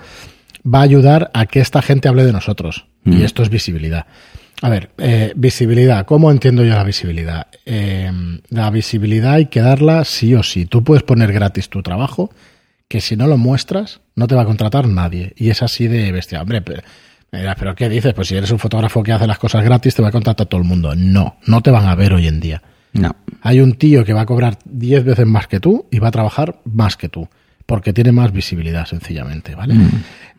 va 0.63 0.79
a 0.79 0.83
ayudar 0.83 1.31
a 1.33 1.45
que 1.45 1.59
esta 1.59 1.81
gente 1.81 2.07
hable 2.07 2.23
de 2.23 2.33
nosotros. 2.33 2.85
Y 3.03 3.23
esto 3.23 3.41
es 3.41 3.49
visibilidad. 3.49 4.05
A 4.61 4.69
ver, 4.69 4.91
eh, 4.99 5.33
visibilidad. 5.35 6.05
¿Cómo 6.05 6.29
entiendo 6.29 6.63
yo 6.63 6.75
la 6.75 6.83
visibilidad? 6.83 7.47
Eh, 7.65 8.11
la 8.49 8.69
visibilidad 8.69 9.33
hay 9.33 9.47
que 9.47 9.59
darla 9.59 10.05
sí 10.05 10.35
o 10.35 10.43
sí. 10.43 10.67
Tú 10.67 10.83
puedes 10.83 11.01
poner 11.03 11.33
gratis 11.33 11.67
tu 11.67 11.81
trabajo, 11.81 12.29
que 12.87 13.01
si 13.01 13.15
no 13.15 13.25
lo 13.25 13.37
muestras, 13.37 14.01
no 14.15 14.27
te 14.27 14.35
va 14.35 14.43
a 14.43 14.45
contratar 14.45 14.87
nadie. 14.87 15.33
Y 15.35 15.49
es 15.49 15.63
así 15.63 15.87
de 15.87 16.11
bestia. 16.11 16.41
Hombre, 16.41 16.61
pero, 16.61 16.83
me 17.31 17.39
dirás, 17.39 17.55
¿pero 17.57 17.73
qué 17.73 17.89
dices? 17.89 18.13
Pues 18.13 18.27
si 18.27 18.35
eres 18.35 18.51
un 18.51 18.59
fotógrafo 18.59 19.01
que 19.01 19.11
hace 19.11 19.25
las 19.25 19.39
cosas 19.39 19.63
gratis, 19.63 19.95
te 19.95 20.03
va 20.03 20.09
a 20.09 20.11
contratar 20.11 20.45
todo 20.45 20.61
el 20.61 20.67
mundo. 20.67 20.93
No, 20.95 21.37
no 21.47 21.61
te 21.61 21.71
van 21.71 21.87
a 21.87 21.95
ver 21.95 22.13
hoy 22.13 22.27
en 22.27 22.39
día. 22.39 22.61
No. 22.93 23.15
Hay 23.41 23.61
un 23.61 23.73
tío 23.73 24.05
que 24.05 24.13
va 24.13 24.21
a 24.21 24.25
cobrar 24.25 24.59
10 24.65 25.05
veces 25.05 25.25
más 25.25 25.47
que 25.47 25.59
tú 25.59 25.87
y 25.89 25.97
va 25.97 26.09
a 26.09 26.11
trabajar 26.11 26.59
más 26.65 26.97
que 26.97 27.09
tú, 27.09 27.27
porque 27.65 27.93
tiene 27.93 28.11
más 28.11 28.31
visibilidad, 28.31 28.85
sencillamente, 28.85 29.55
¿vale? 29.55 29.75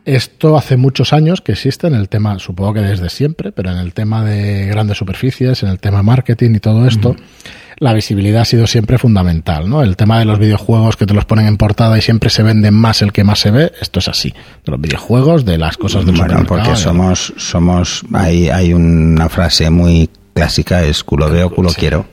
Esto 0.05 0.57
hace 0.57 0.75
muchos 0.75 1.13
años 1.13 1.39
que 1.41 1.53
existe 1.53 1.87
en 1.87 1.95
el 1.95 2.09
tema, 2.09 2.37
supongo 2.39 2.73
que 2.73 2.81
desde 2.81 3.09
siempre, 3.09 3.53
pero 3.53 3.71
en 3.71 3.77
el 3.77 3.93
tema 3.93 4.23
de 4.23 4.65
grandes 4.67 4.97
superficies, 4.97 5.63
en 5.63 5.69
el 5.69 5.79
tema 5.79 6.03
marketing 6.03 6.55
y 6.55 6.59
todo 6.59 6.85
esto, 6.85 7.15
la 7.79 7.93
visibilidad 7.93 8.41
ha 8.41 8.45
sido 8.45 8.67
siempre 8.67 8.97
fundamental, 8.97 9.69
¿no? 9.69 9.81
El 9.81 9.95
tema 9.95 10.19
de 10.19 10.25
los 10.25 10.39
videojuegos 10.39 10.97
que 10.97 11.05
te 11.05 11.13
los 11.13 11.23
ponen 11.23 11.47
en 11.47 11.55
portada 11.55 11.97
y 11.97 12.01
siempre 12.01 12.29
se 12.29 12.43
vende 12.43 12.69
más 12.69 13.01
el 13.01 13.13
que 13.13 13.23
más 13.23 13.39
se 13.39 13.51
ve, 13.51 13.71
esto 13.81 13.99
es 13.99 14.09
así. 14.09 14.33
De 14.65 14.71
los 14.73 14.81
videojuegos, 14.81 15.45
de 15.45 15.57
las 15.57 15.77
cosas 15.77 16.05
del 16.05 16.15
Bueno, 16.17 16.43
porque 16.45 16.75
somos, 16.75 17.33
somos, 17.37 18.03
hay, 18.13 18.49
hay 18.49 18.73
una 18.73 19.29
frase 19.29 19.69
muy 19.69 20.09
clásica, 20.33 20.83
es 20.83 21.01
culo 21.03 21.29
veo, 21.29 21.49
culo 21.49 21.69
Sí. 21.69 21.77
quiero. 21.79 22.05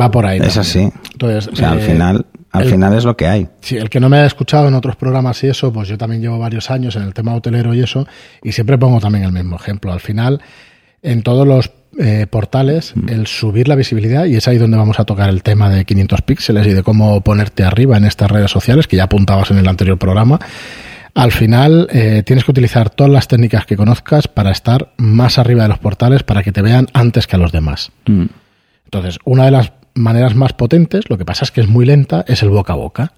Va 0.00 0.10
por 0.10 0.26
ahí. 0.26 0.38
Es 0.40 0.54
también. 0.54 0.60
así. 0.60 1.10
Entonces, 1.12 1.48
O 1.52 1.56
sea, 1.56 1.70
al 1.70 1.78
eh, 1.78 1.82
final, 1.82 2.26
al 2.58 2.64
el- 2.64 2.70
final 2.70 2.92
es 2.96 3.04
lo 3.04 3.16
que 3.16 3.26
hay. 3.26 3.48
Sí, 3.60 3.76
el 3.76 3.88
que 3.90 4.00
no 4.00 4.08
me 4.08 4.18
haya 4.18 4.26
escuchado 4.26 4.68
en 4.68 4.74
otros 4.74 4.96
programas 4.96 5.42
y 5.44 5.48
eso, 5.48 5.72
pues 5.72 5.88
yo 5.88 5.96
también 5.98 6.20
llevo 6.22 6.38
varios 6.38 6.70
años 6.70 6.94
en 6.96 7.02
el 7.02 7.14
tema 7.14 7.34
hotelero 7.34 7.74
y 7.74 7.80
eso, 7.80 8.06
y 8.42 8.52
siempre 8.52 8.76
pongo 8.78 9.00
también 9.00 9.24
el 9.24 9.32
mismo 9.32 9.56
ejemplo. 9.56 9.92
Al 9.92 10.00
final, 10.00 10.40
en 11.02 11.22
todos 11.22 11.46
los 11.46 11.70
eh, 11.98 12.26
portales, 12.30 12.92
el 13.08 13.26
subir 13.26 13.66
la 13.66 13.74
visibilidad, 13.74 14.26
y 14.26 14.36
es 14.36 14.46
ahí 14.46 14.58
donde 14.58 14.76
vamos 14.76 15.00
a 15.00 15.04
tocar 15.04 15.30
el 15.30 15.42
tema 15.42 15.68
de 15.70 15.84
500 15.84 16.22
píxeles 16.22 16.66
y 16.66 16.72
de 16.72 16.82
cómo 16.82 17.20
ponerte 17.22 17.64
arriba 17.64 17.96
en 17.96 18.04
estas 18.04 18.30
redes 18.30 18.50
sociales, 18.50 18.86
que 18.86 18.96
ya 18.96 19.04
apuntabas 19.04 19.50
en 19.50 19.58
el 19.58 19.66
anterior 19.66 19.98
programa. 19.98 20.38
Al 21.14 21.32
final, 21.32 21.88
eh, 21.90 22.22
tienes 22.24 22.44
que 22.44 22.50
utilizar 22.52 22.90
todas 22.90 23.10
las 23.12 23.26
técnicas 23.26 23.66
que 23.66 23.76
conozcas 23.76 24.28
para 24.28 24.52
estar 24.52 24.92
más 24.98 25.38
arriba 25.38 25.62
de 25.64 25.70
los 25.70 25.78
portales, 25.78 26.22
para 26.22 26.42
que 26.44 26.52
te 26.52 26.62
vean 26.62 26.86
antes 26.92 27.26
que 27.26 27.34
a 27.36 27.38
los 27.38 27.50
demás. 27.50 27.90
Mm. 28.06 28.26
Entonces, 28.84 29.18
una 29.24 29.46
de 29.46 29.50
las 29.50 29.72
maneras 29.98 30.34
más 30.34 30.52
potentes, 30.52 31.08
lo 31.08 31.18
que 31.18 31.24
pasa 31.24 31.44
es 31.44 31.50
que 31.50 31.60
es 31.60 31.68
muy 31.68 31.84
lenta, 31.84 32.24
es 32.26 32.42
el 32.42 32.50
boca 32.50 32.72
a 32.72 32.76
boca. 32.76 33.12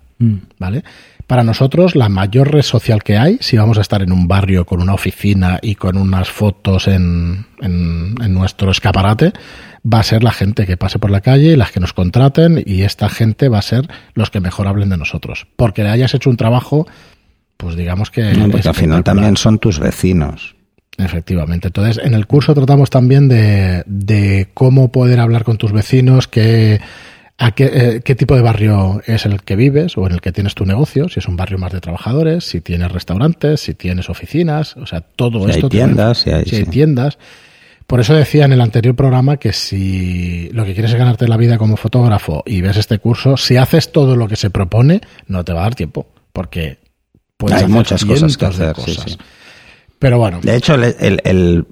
¿Vale? 0.58 0.84
Para 1.26 1.44
nosotros, 1.44 1.96
la 1.96 2.10
mayor 2.10 2.52
red 2.52 2.60
social 2.60 3.02
que 3.02 3.16
hay, 3.16 3.38
si 3.40 3.56
vamos 3.56 3.78
a 3.78 3.80
estar 3.80 4.02
en 4.02 4.12
un 4.12 4.28
barrio 4.28 4.66
con 4.66 4.82
una 4.82 4.92
oficina 4.92 5.58
y 5.62 5.76
con 5.76 5.96
unas 5.96 6.28
fotos 6.28 6.88
en, 6.88 7.46
en, 7.62 8.16
en 8.20 8.34
nuestro 8.34 8.70
escaparate, 8.70 9.32
va 9.82 10.00
a 10.00 10.02
ser 10.02 10.22
la 10.22 10.32
gente 10.32 10.66
que 10.66 10.76
pase 10.76 10.98
por 10.98 11.10
la 11.10 11.22
calle 11.22 11.52
y 11.52 11.56
las 11.56 11.70
que 11.70 11.80
nos 11.80 11.94
contraten 11.94 12.62
y 12.66 12.82
esta 12.82 13.08
gente 13.08 13.48
va 13.48 13.60
a 13.60 13.62
ser 13.62 13.88
los 14.12 14.30
que 14.30 14.40
mejor 14.40 14.68
hablen 14.68 14.90
de 14.90 14.98
nosotros. 14.98 15.46
Porque 15.56 15.82
le 15.84 15.88
hayas 15.88 16.12
hecho 16.14 16.28
un 16.28 16.36
trabajo, 16.36 16.86
pues 17.56 17.76
digamos 17.76 18.10
que... 18.10 18.34
No, 18.34 18.50
porque 18.50 18.68
al 18.68 18.74
final 18.74 19.04
también 19.04 19.36
son 19.38 19.58
tus 19.58 19.78
vecinos. 19.78 20.54
Efectivamente. 20.98 21.68
Entonces, 21.68 22.04
en 22.04 22.14
el 22.14 22.26
curso 22.26 22.54
tratamos 22.54 22.90
también 22.90 23.28
de, 23.28 23.82
de 23.86 24.48
cómo 24.54 24.92
poder 24.92 25.20
hablar 25.20 25.44
con 25.44 25.56
tus 25.56 25.72
vecinos, 25.72 26.28
qué, 26.28 26.80
a 27.38 27.52
qué, 27.52 27.70
eh, 27.72 28.00
qué, 28.04 28.14
tipo 28.14 28.34
de 28.34 28.42
barrio 28.42 29.00
es 29.06 29.24
el 29.24 29.42
que 29.42 29.56
vives 29.56 29.96
o 29.96 30.06
en 30.06 30.12
el 30.12 30.20
que 30.20 30.32
tienes 30.32 30.54
tu 30.54 30.66
negocio, 30.66 31.08
si 31.08 31.20
es 31.20 31.26
un 31.26 31.36
barrio 31.36 31.58
más 31.58 31.72
de 31.72 31.80
trabajadores, 31.80 32.44
si 32.44 32.60
tienes 32.60 32.92
restaurantes, 32.92 33.60
si 33.60 33.74
tienes 33.74 34.10
oficinas, 34.10 34.76
o 34.76 34.86
sea, 34.86 35.00
todo 35.00 35.44
si 35.44 35.52
esto. 35.52 35.66
Hay 35.66 35.70
tiendas, 35.70 36.18
si 36.18 36.30
hay, 36.30 36.44
si 36.44 36.56
hay 36.56 36.64
sí. 36.64 36.70
tiendas. 36.70 37.18
Por 37.86 37.98
eso 37.98 38.14
decía 38.14 38.44
en 38.44 38.52
el 38.52 38.60
anterior 38.60 38.94
programa 38.94 39.38
que 39.38 39.52
si 39.52 40.48
lo 40.52 40.64
que 40.64 40.74
quieres 40.74 40.92
es 40.92 40.98
ganarte 40.98 41.26
la 41.26 41.36
vida 41.36 41.58
como 41.58 41.76
fotógrafo 41.76 42.44
y 42.46 42.60
ves 42.60 42.76
este 42.76 42.98
curso, 42.98 43.36
si 43.36 43.56
haces 43.56 43.90
todo 43.90 44.16
lo 44.16 44.28
que 44.28 44.36
se 44.36 44.50
propone, 44.50 45.00
no 45.26 45.44
te 45.44 45.52
va 45.52 45.60
a 45.60 45.62
dar 45.64 45.74
tiempo, 45.74 46.06
porque 46.32 46.78
puedes 47.36 47.56
hay 47.56 47.64
hacer 47.64 47.74
muchas 47.74 48.04
cosas 48.04 48.36
que. 48.36 48.46
Sí, 48.52 48.62
cosas. 48.74 49.04
sí. 49.12 49.18
Pero 50.00 50.18
bueno, 50.18 50.40
De 50.42 50.56
hecho, 50.56 50.74
el, 50.74 50.82
el- 50.98 51.20
el 51.24 51.66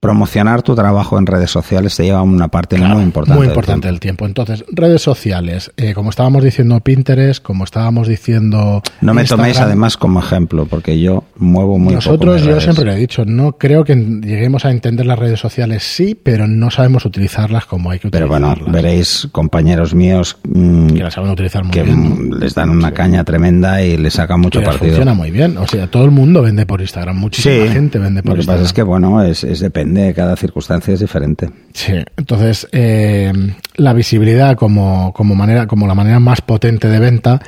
promocionar 0.00 0.62
tu 0.62 0.74
trabajo 0.74 1.18
en 1.18 1.26
redes 1.26 1.50
sociales 1.50 1.94
te 1.94 2.04
lleva 2.04 2.22
una 2.22 2.48
parte 2.48 2.76
Claro, 2.76 2.94
muy 2.94 3.04
importante. 3.04 3.36
Muy 3.36 3.46
del 3.46 3.52
importante 3.54 3.82
tiempo. 3.82 3.94
el 3.94 4.00
tiempo. 4.00 4.26
Entonces, 4.26 4.64
redes 4.72 5.02
sociales, 5.02 5.70
eh, 5.76 5.92
como 5.92 6.08
estábamos 6.08 6.42
diciendo 6.42 6.80
Pinterest, 6.80 7.42
como 7.42 7.64
estábamos 7.64 8.08
diciendo. 8.08 8.82
No 9.02 9.12
me 9.12 9.20
Instagram, 9.20 9.42
toméis 9.44 9.60
además 9.60 9.96
como 9.98 10.20
ejemplo, 10.20 10.64
porque 10.64 10.98
yo 10.98 11.24
muevo 11.36 11.78
muy 11.78 11.94
Nosotros, 11.94 12.40
yo 12.40 12.48
redes. 12.48 12.62
siempre 12.64 12.84
lo 12.86 12.92
he 12.92 12.96
dicho, 12.96 13.26
no 13.26 13.58
creo 13.58 13.84
que 13.84 13.94
lleguemos 13.94 14.64
a 14.64 14.70
entender 14.70 15.04
las 15.04 15.18
redes 15.18 15.38
sociales, 15.38 15.82
sí, 15.82 16.14
pero 16.20 16.48
no 16.48 16.70
sabemos 16.70 17.04
utilizarlas 17.04 17.66
como 17.66 17.90
hay 17.90 17.98
que 17.98 18.08
Pero 18.08 18.24
utilizarlas. 18.24 18.58
bueno, 18.60 18.72
veréis 18.72 19.28
compañeros 19.32 19.94
míos 19.94 20.38
mm, 20.48 20.88
que 20.94 21.02
las 21.02 21.12
saben 21.12 21.30
utilizar 21.30 21.62
muy 21.62 21.72
que 21.72 21.82
bien. 21.82 22.40
les 22.40 22.54
dan 22.54 22.70
una 22.70 22.92
caña 22.92 23.22
tremenda 23.24 23.82
y 23.82 23.98
les 23.98 24.14
sacan 24.14 24.40
mucho 24.40 24.60
les 24.60 24.68
partido. 24.68 24.92
funciona 24.92 25.12
muy 25.12 25.30
bien. 25.30 25.58
O 25.58 25.66
sea, 25.66 25.88
todo 25.88 26.06
el 26.06 26.10
mundo 26.10 26.40
vende 26.40 26.64
por 26.64 26.80
Instagram. 26.80 27.18
Muchísima 27.18 27.66
gente 27.70 27.98
vende 27.98 28.22
por 28.22 28.30
Lo 28.30 28.34
que 28.36 28.40
Instagram. 28.40 28.62
pasa 28.62 28.66
es 28.66 28.72
que, 28.72 28.82
bueno, 28.82 29.22
es, 29.22 29.44
es 29.44 29.60
depende, 29.60 29.89
cada 30.14 30.36
circunstancia 30.36 30.94
es 30.94 31.00
diferente. 31.00 31.50
Sí, 31.72 31.94
entonces 32.16 32.68
eh, 32.72 33.32
la 33.76 33.92
visibilidad 33.92 34.56
como, 34.56 35.12
como 35.12 35.34
manera, 35.34 35.66
como 35.66 35.86
la 35.86 35.94
manera 35.94 36.20
más 36.20 36.40
potente 36.40 36.88
de 36.88 36.98
venta, 36.98 37.40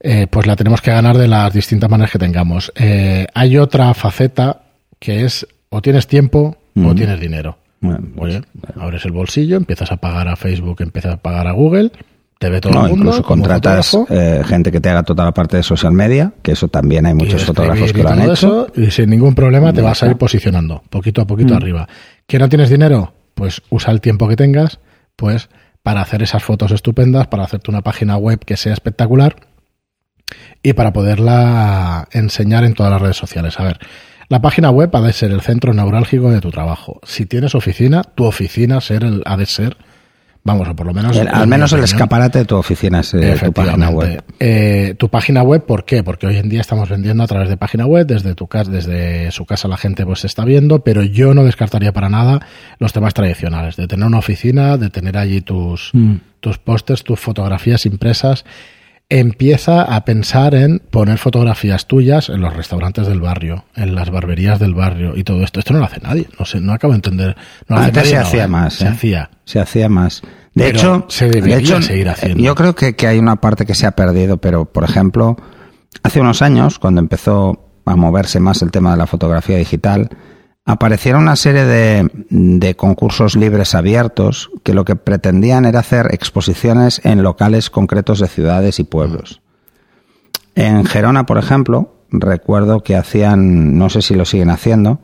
eh, 0.00 0.26
pues 0.28 0.46
la 0.46 0.56
tenemos 0.56 0.80
que 0.80 0.90
ganar 0.90 1.16
de 1.16 1.28
las 1.28 1.52
distintas 1.52 1.90
maneras 1.90 2.10
que 2.10 2.18
tengamos. 2.18 2.72
Eh, 2.74 3.26
hay 3.34 3.58
otra 3.58 3.94
faceta 3.94 4.62
que 4.98 5.24
es 5.24 5.46
o 5.68 5.80
tienes 5.80 6.06
tiempo 6.06 6.56
o 6.76 6.94
tienes 6.94 7.20
dinero. 7.20 7.58
Bueno, 7.80 8.08
Oye, 8.16 8.42
abres 8.76 9.04
el 9.04 9.12
bolsillo, 9.12 9.56
empiezas 9.56 9.90
a 9.90 9.96
pagar 9.96 10.28
a 10.28 10.36
Facebook, 10.36 10.80
empiezas 10.82 11.14
a 11.14 11.16
pagar 11.16 11.48
a 11.48 11.52
Google, 11.52 11.90
te 12.42 12.50
ve 12.50 12.60
todo 12.60 12.72
no, 12.72 12.80
el 12.86 12.90
mundo. 12.90 13.04
incluso 13.04 13.22
contratas 13.22 13.96
eh, 14.10 14.42
gente 14.44 14.72
que 14.72 14.80
te 14.80 14.88
haga 14.88 15.04
toda 15.04 15.24
la 15.24 15.32
parte 15.32 15.58
de 15.58 15.62
social 15.62 15.92
media, 15.92 16.32
que 16.42 16.50
eso 16.52 16.66
también 16.66 17.06
hay 17.06 17.14
muchos 17.14 17.44
fotógrafos 17.44 17.92
que 17.92 18.02
lo 18.02 18.08
han 18.08 18.22
hecho. 18.22 18.32
eso, 18.32 18.66
y 18.74 18.90
sin 18.90 19.10
ningún 19.10 19.36
problema 19.36 19.72
te 19.72 19.80
vas 19.80 20.02
a 20.02 20.08
ir 20.08 20.16
posicionando, 20.16 20.82
poquito 20.90 21.20
a 21.20 21.24
Mm. 21.24 21.26
poquito 21.28 21.54
arriba. 21.54 21.88
¿Que 22.26 22.40
no 22.40 22.48
tienes 22.48 22.68
dinero? 22.68 23.14
Pues 23.36 23.62
usa 23.70 23.92
el 23.92 24.00
tiempo 24.00 24.26
que 24.26 24.34
tengas, 24.34 24.80
pues 25.14 25.50
para 25.84 26.00
hacer 26.00 26.20
esas 26.24 26.42
fotos 26.42 26.72
estupendas, 26.72 27.28
para 27.28 27.44
hacerte 27.44 27.70
una 27.70 27.82
página 27.82 28.16
web 28.16 28.40
que 28.44 28.56
sea 28.56 28.72
espectacular 28.72 29.36
y 30.64 30.72
para 30.72 30.92
poderla 30.92 32.08
enseñar 32.10 32.64
en 32.64 32.74
todas 32.74 32.90
las 32.90 33.00
redes 33.02 33.16
sociales. 33.18 33.60
A 33.60 33.62
ver, 33.64 33.78
la 34.28 34.40
página 34.42 34.70
web 34.70 34.90
ha 34.96 35.00
de 35.00 35.12
ser 35.12 35.30
el 35.30 35.42
centro 35.42 35.72
neurálgico 35.74 36.30
de 36.32 36.40
tu 36.40 36.50
trabajo. 36.50 36.98
Si 37.04 37.24
tienes 37.24 37.54
oficina, 37.54 38.02
tu 38.02 38.24
oficina 38.24 38.80
ser 38.80 39.04
el, 39.04 39.22
ha 39.26 39.36
de 39.36 39.46
ser, 39.46 39.76
vamos, 40.44 40.68
o 40.68 40.74
por 40.76 40.86
lo 40.86 40.92
menos... 40.92 41.16
El- 41.16 41.28
al 41.28 41.46
menos 41.46 41.72
el 41.72 41.78
opinión, 41.80 41.94
escaparate 41.96 42.38
de 42.40 42.44
tu 42.44 42.56
oficina 42.56 43.00
es 43.00 43.14
eh, 43.14 43.36
tu 43.44 43.52
página 43.52 43.90
web. 43.90 44.22
Eh, 44.40 44.94
tu 44.98 45.08
página 45.08 45.42
web, 45.42 45.64
¿por 45.64 45.84
qué? 45.84 46.02
Porque 46.02 46.26
hoy 46.26 46.36
en 46.36 46.48
día 46.48 46.60
estamos 46.60 46.88
vendiendo 46.88 47.22
a 47.22 47.26
través 47.26 47.48
de 47.48 47.56
página 47.56 47.86
web, 47.86 48.06
desde 48.06 48.34
tu 48.34 48.46
casa, 48.48 48.70
desde 48.70 49.30
su 49.30 49.44
casa 49.46 49.68
la 49.68 49.76
gente 49.76 50.04
pues 50.04 50.20
se 50.20 50.26
está 50.26 50.44
viendo, 50.44 50.82
pero 50.82 51.02
yo 51.02 51.32
no 51.34 51.44
descartaría 51.44 51.92
para 51.92 52.08
nada 52.08 52.40
los 52.78 52.92
temas 52.92 53.14
tradicionales, 53.14 53.76
de 53.76 53.86
tener 53.86 54.06
una 54.06 54.18
oficina, 54.18 54.76
de 54.76 54.90
tener 54.90 55.16
allí 55.16 55.40
tus, 55.42 55.90
Mm. 55.92 56.14
tus 56.40 56.58
pósters, 56.58 57.04
tus 57.04 57.20
fotografías 57.20 57.86
impresas. 57.86 58.44
Empieza 59.14 59.82
a 59.82 60.06
pensar 60.06 60.54
en 60.54 60.78
poner 60.78 61.18
fotografías 61.18 61.86
tuyas 61.86 62.30
en 62.30 62.40
los 62.40 62.56
restaurantes 62.56 63.06
del 63.06 63.20
barrio, 63.20 63.66
en 63.76 63.94
las 63.94 64.08
barberías 64.08 64.58
del 64.58 64.72
barrio 64.72 65.14
y 65.14 65.22
todo 65.22 65.42
esto. 65.42 65.60
Esto 65.60 65.74
no 65.74 65.80
lo 65.80 65.84
hace 65.84 66.00
nadie. 66.00 66.26
No 66.38 66.46
sé, 66.46 66.62
no 66.62 66.72
acabo 66.72 66.94
de 66.94 66.96
entender. 66.96 67.36
No 67.68 67.76
Antes 67.76 67.94
nadie, 67.94 68.08
se 68.08 68.16
hacía 68.16 68.44
¿eh? 68.44 68.48
más. 68.48 68.72
Se 68.72 68.86
¿eh? 68.86 68.88
hacía. 68.88 69.30
Se 69.44 69.60
hacía 69.60 69.90
más. 69.90 70.22
De 70.54 70.64
Pero 70.64 70.78
hecho, 70.78 71.06
se 71.10 71.28
debería 71.28 71.56
de 71.56 71.62
hecho, 71.62 71.82
seguir 71.82 72.08
haciendo. 72.08 72.42
Yo 72.42 72.54
creo 72.54 72.74
que, 72.74 72.96
que 72.96 73.06
hay 73.06 73.18
una 73.18 73.36
parte 73.36 73.66
que 73.66 73.74
se 73.74 73.86
ha 73.86 73.90
perdido, 73.90 74.38
pero 74.38 74.64
por 74.64 74.82
ejemplo, 74.82 75.36
hace 76.02 76.18
unos 76.18 76.40
años, 76.40 76.78
cuando 76.78 77.02
empezó 77.02 77.68
a 77.84 77.96
moverse 77.96 78.40
más 78.40 78.62
el 78.62 78.70
tema 78.70 78.92
de 78.92 78.96
la 78.96 79.06
fotografía 79.06 79.58
digital, 79.58 80.08
aparecieron 80.64 81.22
una 81.22 81.36
serie 81.36 81.64
de, 81.64 82.10
de 82.30 82.76
concursos 82.76 83.36
libres 83.36 83.74
abiertos 83.74 84.50
que 84.62 84.74
lo 84.74 84.84
que 84.84 84.96
pretendían 84.96 85.64
era 85.64 85.80
hacer 85.80 86.08
exposiciones 86.12 87.00
en 87.04 87.22
locales 87.22 87.70
concretos 87.70 88.20
de 88.20 88.28
ciudades 88.28 88.78
y 88.78 88.84
pueblos. 88.84 89.42
En 90.54 90.84
Gerona, 90.84 91.26
por 91.26 91.38
ejemplo, 91.38 91.94
recuerdo 92.10 92.82
que 92.82 92.96
hacían, 92.96 93.78
no 93.78 93.88
sé 93.88 94.02
si 94.02 94.14
lo 94.14 94.24
siguen 94.24 94.50
haciendo, 94.50 95.00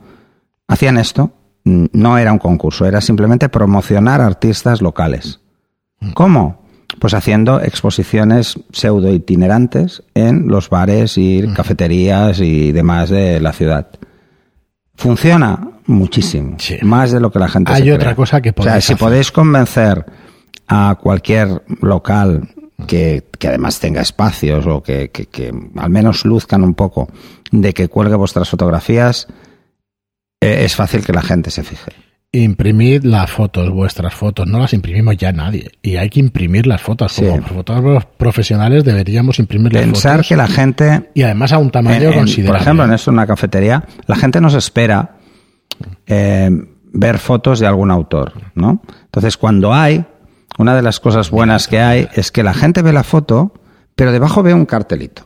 hacían 0.67 0.97
esto, 0.97 1.33
mm, 1.63 1.85
no 1.93 2.17
era 2.17 2.31
un 2.31 2.39
concurso, 2.39 2.85
era 2.85 3.01
simplemente 3.01 3.49
promocionar 3.49 4.21
artistas 4.21 4.81
locales. 4.81 5.41
¿Cómo? 6.13 6.63
Pues 6.99 7.13
haciendo 7.13 7.61
exposiciones 7.61 8.59
pseudo 8.71 9.13
itinerantes 9.13 10.03
en 10.13 10.47
los 10.47 10.69
bares 10.69 11.17
y 11.17 11.45
cafeterías 11.53 12.39
y 12.39 12.71
demás 12.71 13.09
de 13.09 13.39
la 13.39 13.53
ciudad. 13.53 13.87
Funciona 14.99 15.57
muchísimo, 15.85 16.55
Sí. 16.59 16.77
más 16.81 17.11
de 17.11 17.21
lo 17.21 17.31
que 17.31 17.39
la 17.39 17.47
gente 17.47 17.71
Hay 17.71 17.83
se 17.83 17.93
otra 17.93 18.07
cree. 18.07 18.15
cosa 18.17 18.41
que 18.41 18.49
O 18.49 18.53
sea, 18.61 18.63
podéis 18.73 18.85
si 18.85 18.95
podéis 18.95 19.31
convencer 19.31 20.05
a 20.67 20.97
cualquier 21.01 21.63
local 21.81 22.49
que, 22.85 23.23
que 23.39 23.47
además 23.47 23.79
tenga 23.79 24.01
espacios 24.01 24.67
o 24.67 24.83
que, 24.83 25.09
que- 25.09 25.27
que 25.27 25.53
al 25.77 25.89
menos 25.89 26.25
luzcan 26.25 26.63
un 26.63 26.73
poco 26.73 27.07
de 27.51 27.73
que 27.73 27.87
cuelgue 27.87 28.15
vuestras 28.15 28.49
fotografías, 28.49 29.27
eh, 30.41 30.65
es 30.65 30.75
fácil 30.75 31.05
que 31.05 31.13
la 31.13 31.21
gente 31.21 31.49
se 31.49 31.63
fije. 31.63 31.91
Imprimid 32.31 33.03
las 33.05 33.31
fotos, 33.31 33.71
vuestras 33.71 34.13
fotos, 34.13 34.45
no 34.45 34.59
las 34.59 34.73
imprimimos 34.73 35.17
ya 35.17 35.31
nadie. 35.31 35.71
Y 35.81 35.95
hay 35.95 36.11
que 36.11 36.19
imprimir 36.19 36.67
las 36.67 36.79
fotos. 36.79 37.13
Sí. 37.13 37.25
Como 37.25 37.41
fotógrafos 37.41 38.05
profesionales 38.17 38.83
deberíamos 38.83 39.39
imprimir 39.39 39.73
las 39.73 39.83
Pensar 39.83 40.11
fotos. 40.17 40.27
que 40.29 40.35
la 40.35 40.47
gente 40.47 41.09
Y 41.15 41.23
además 41.23 41.53
a 41.53 41.57
un 41.57 41.71
tamaño 41.71 41.95
En- 41.97 42.03
en- 42.03 42.09
por 42.09 42.17
considerable. 42.19 42.61
ejemplo, 42.61 42.85
en 42.85 42.93
esto, 42.93 43.09
en 43.09 43.13
una 43.15 43.25
cafetería, 43.25 43.83
la 44.05 44.15
gente 44.15 44.39
nos 44.41 44.53
espera 44.53 45.15
eh, 46.05 46.49
ver 46.93 47.17
fotos 47.17 47.59
de 47.59 47.65
algún 47.65 47.89
autor, 47.89 48.33
¿no? 48.53 48.81
Entonces, 49.05 49.35
cuando 49.37 49.73
hay, 49.73 50.05
una 50.59 50.75
de 50.75 50.81
las 50.83 50.99
cosas 50.99 51.31
buenas 51.31 51.67
que 51.67 51.79
hay 51.79 52.07
es 52.13 52.31
que 52.31 52.43
la 52.43 52.53
gente 52.53 52.81
ve 52.83 52.93
la 52.93 53.03
foto, 53.03 53.53
pero 53.95 54.11
debajo 54.11 54.43
ve 54.43 54.53
un 54.53 54.65
cartelito. 54.65 55.23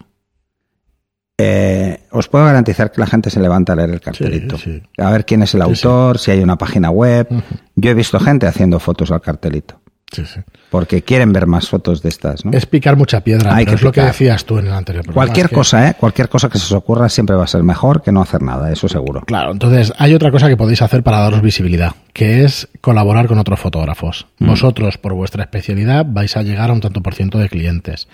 Eh, 1.38 2.00
os 2.12 2.28
puedo 2.28 2.46
garantizar 2.46 2.92
que 2.92 3.02
la 3.02 3.08
gente 3.08 3.30
se 3.32 3.40
levanta 3.40 3.74
a 3.74 3.76
leer 3.76 3.90
el 3.90 4.02
cartelito. 4.02 4.58
sí. 4.58 4.82
A 4.98 5.10
ver 5.10 5.26
quién 5.26 5.42
es 5.42 5.54
el 5.56 5.62
Sí, 5.62 5.68
autor, 5.68 6.20
si 6.20 6.32
hay 6.32 6.40
una 6.42 6.58
página 6.58 6.92
web. 6.92 7.28
Yo 7.76 7.90
he 7.90 7.94
visto 7.96 8.20
gente 8.20 8.46
haciendo 8.46 8.80
fotos 8.80 9.10
al 9.10 9.20
cartelito, 9.22 9.82
Sí, 10.12 10.26
sí. 10.28 10.42
porque 10.70 11.02
quieren 11.02 11.34
ver 11.34 11.48
más 11.48 11.68
fotos 11.70 12.04
de 12.04 12.10
estas, 12.10 12.46
¿no? 12.46 12.52
Es 12.52 12.68
picar 12.68 12.98
mucha 12.98 13.22
piedra, 13.22 13.56
Hay 13.56 13.66
pero 13.66 13.72
que 13.72 13.76
es 13.78 13.82
lo 13.82 13.92
que 13.92 14.02
decías 14.02 14.46
tú 14.46 14.60
en 14.60 14.68
el 14.68 14.74
anterior 14.74 15.04
programa. 15.06 15.26
Cualquier 15.26 15.46
es 15.48 15.50
que- 15.50 15.56
cosa, 15.56 15.90
¿eh? 15.90 15.96
Cualquier 16.00 16.30
cosa 16.30 16.50
que 16.50 16.60
se 16.60 16.66
os 16.66 16.72
ocurra 16.74 17.10
siempre 17.10 17.36
va 17.36 17.46
a 17.46 17.48
ser 17.48 17.64
mejor 17.64 18.04
que 18.04 18.12
no 18.12 18.22
hacer 18.22 18.44
nada, 18.44 18.72
eso 18.72 18.88
seguro. 18.88 19.22
Claro, 19.22 19.54
entonces 19.54 19.92
hay 19.98 20.14
otra 20.14 20.30
cosa 20.30 20.48
que 20.50 20.56
podéis 20.56 20.84
hacer 20.84 21.02
para 21.02 21.18
daros 21.18 21.42
visibilidad, 21.42 21.94
que 22.14 22.44
es 22.46 22.70
colaborar 22.80 23.26
con 23.26 23.40
otros 23.40 23.60
fotógrafos. 23.60 24.28
Mm. 24.38 24.46
Vosotros, 24.50 25.00
por 25.00 25.14
vuestra 25.16 25.42
especialidad, 25.42 26.06
vais 26.08 26.38
a 26.38 26.44
llegar 26.44 26.70
a 26.70 26.74
un 26.74 26.80
tanto 26.82 27.02
por 27.02 27.16
ciento 27.16 27.40
de 27.40 27.50
clientes. 27.50 28.08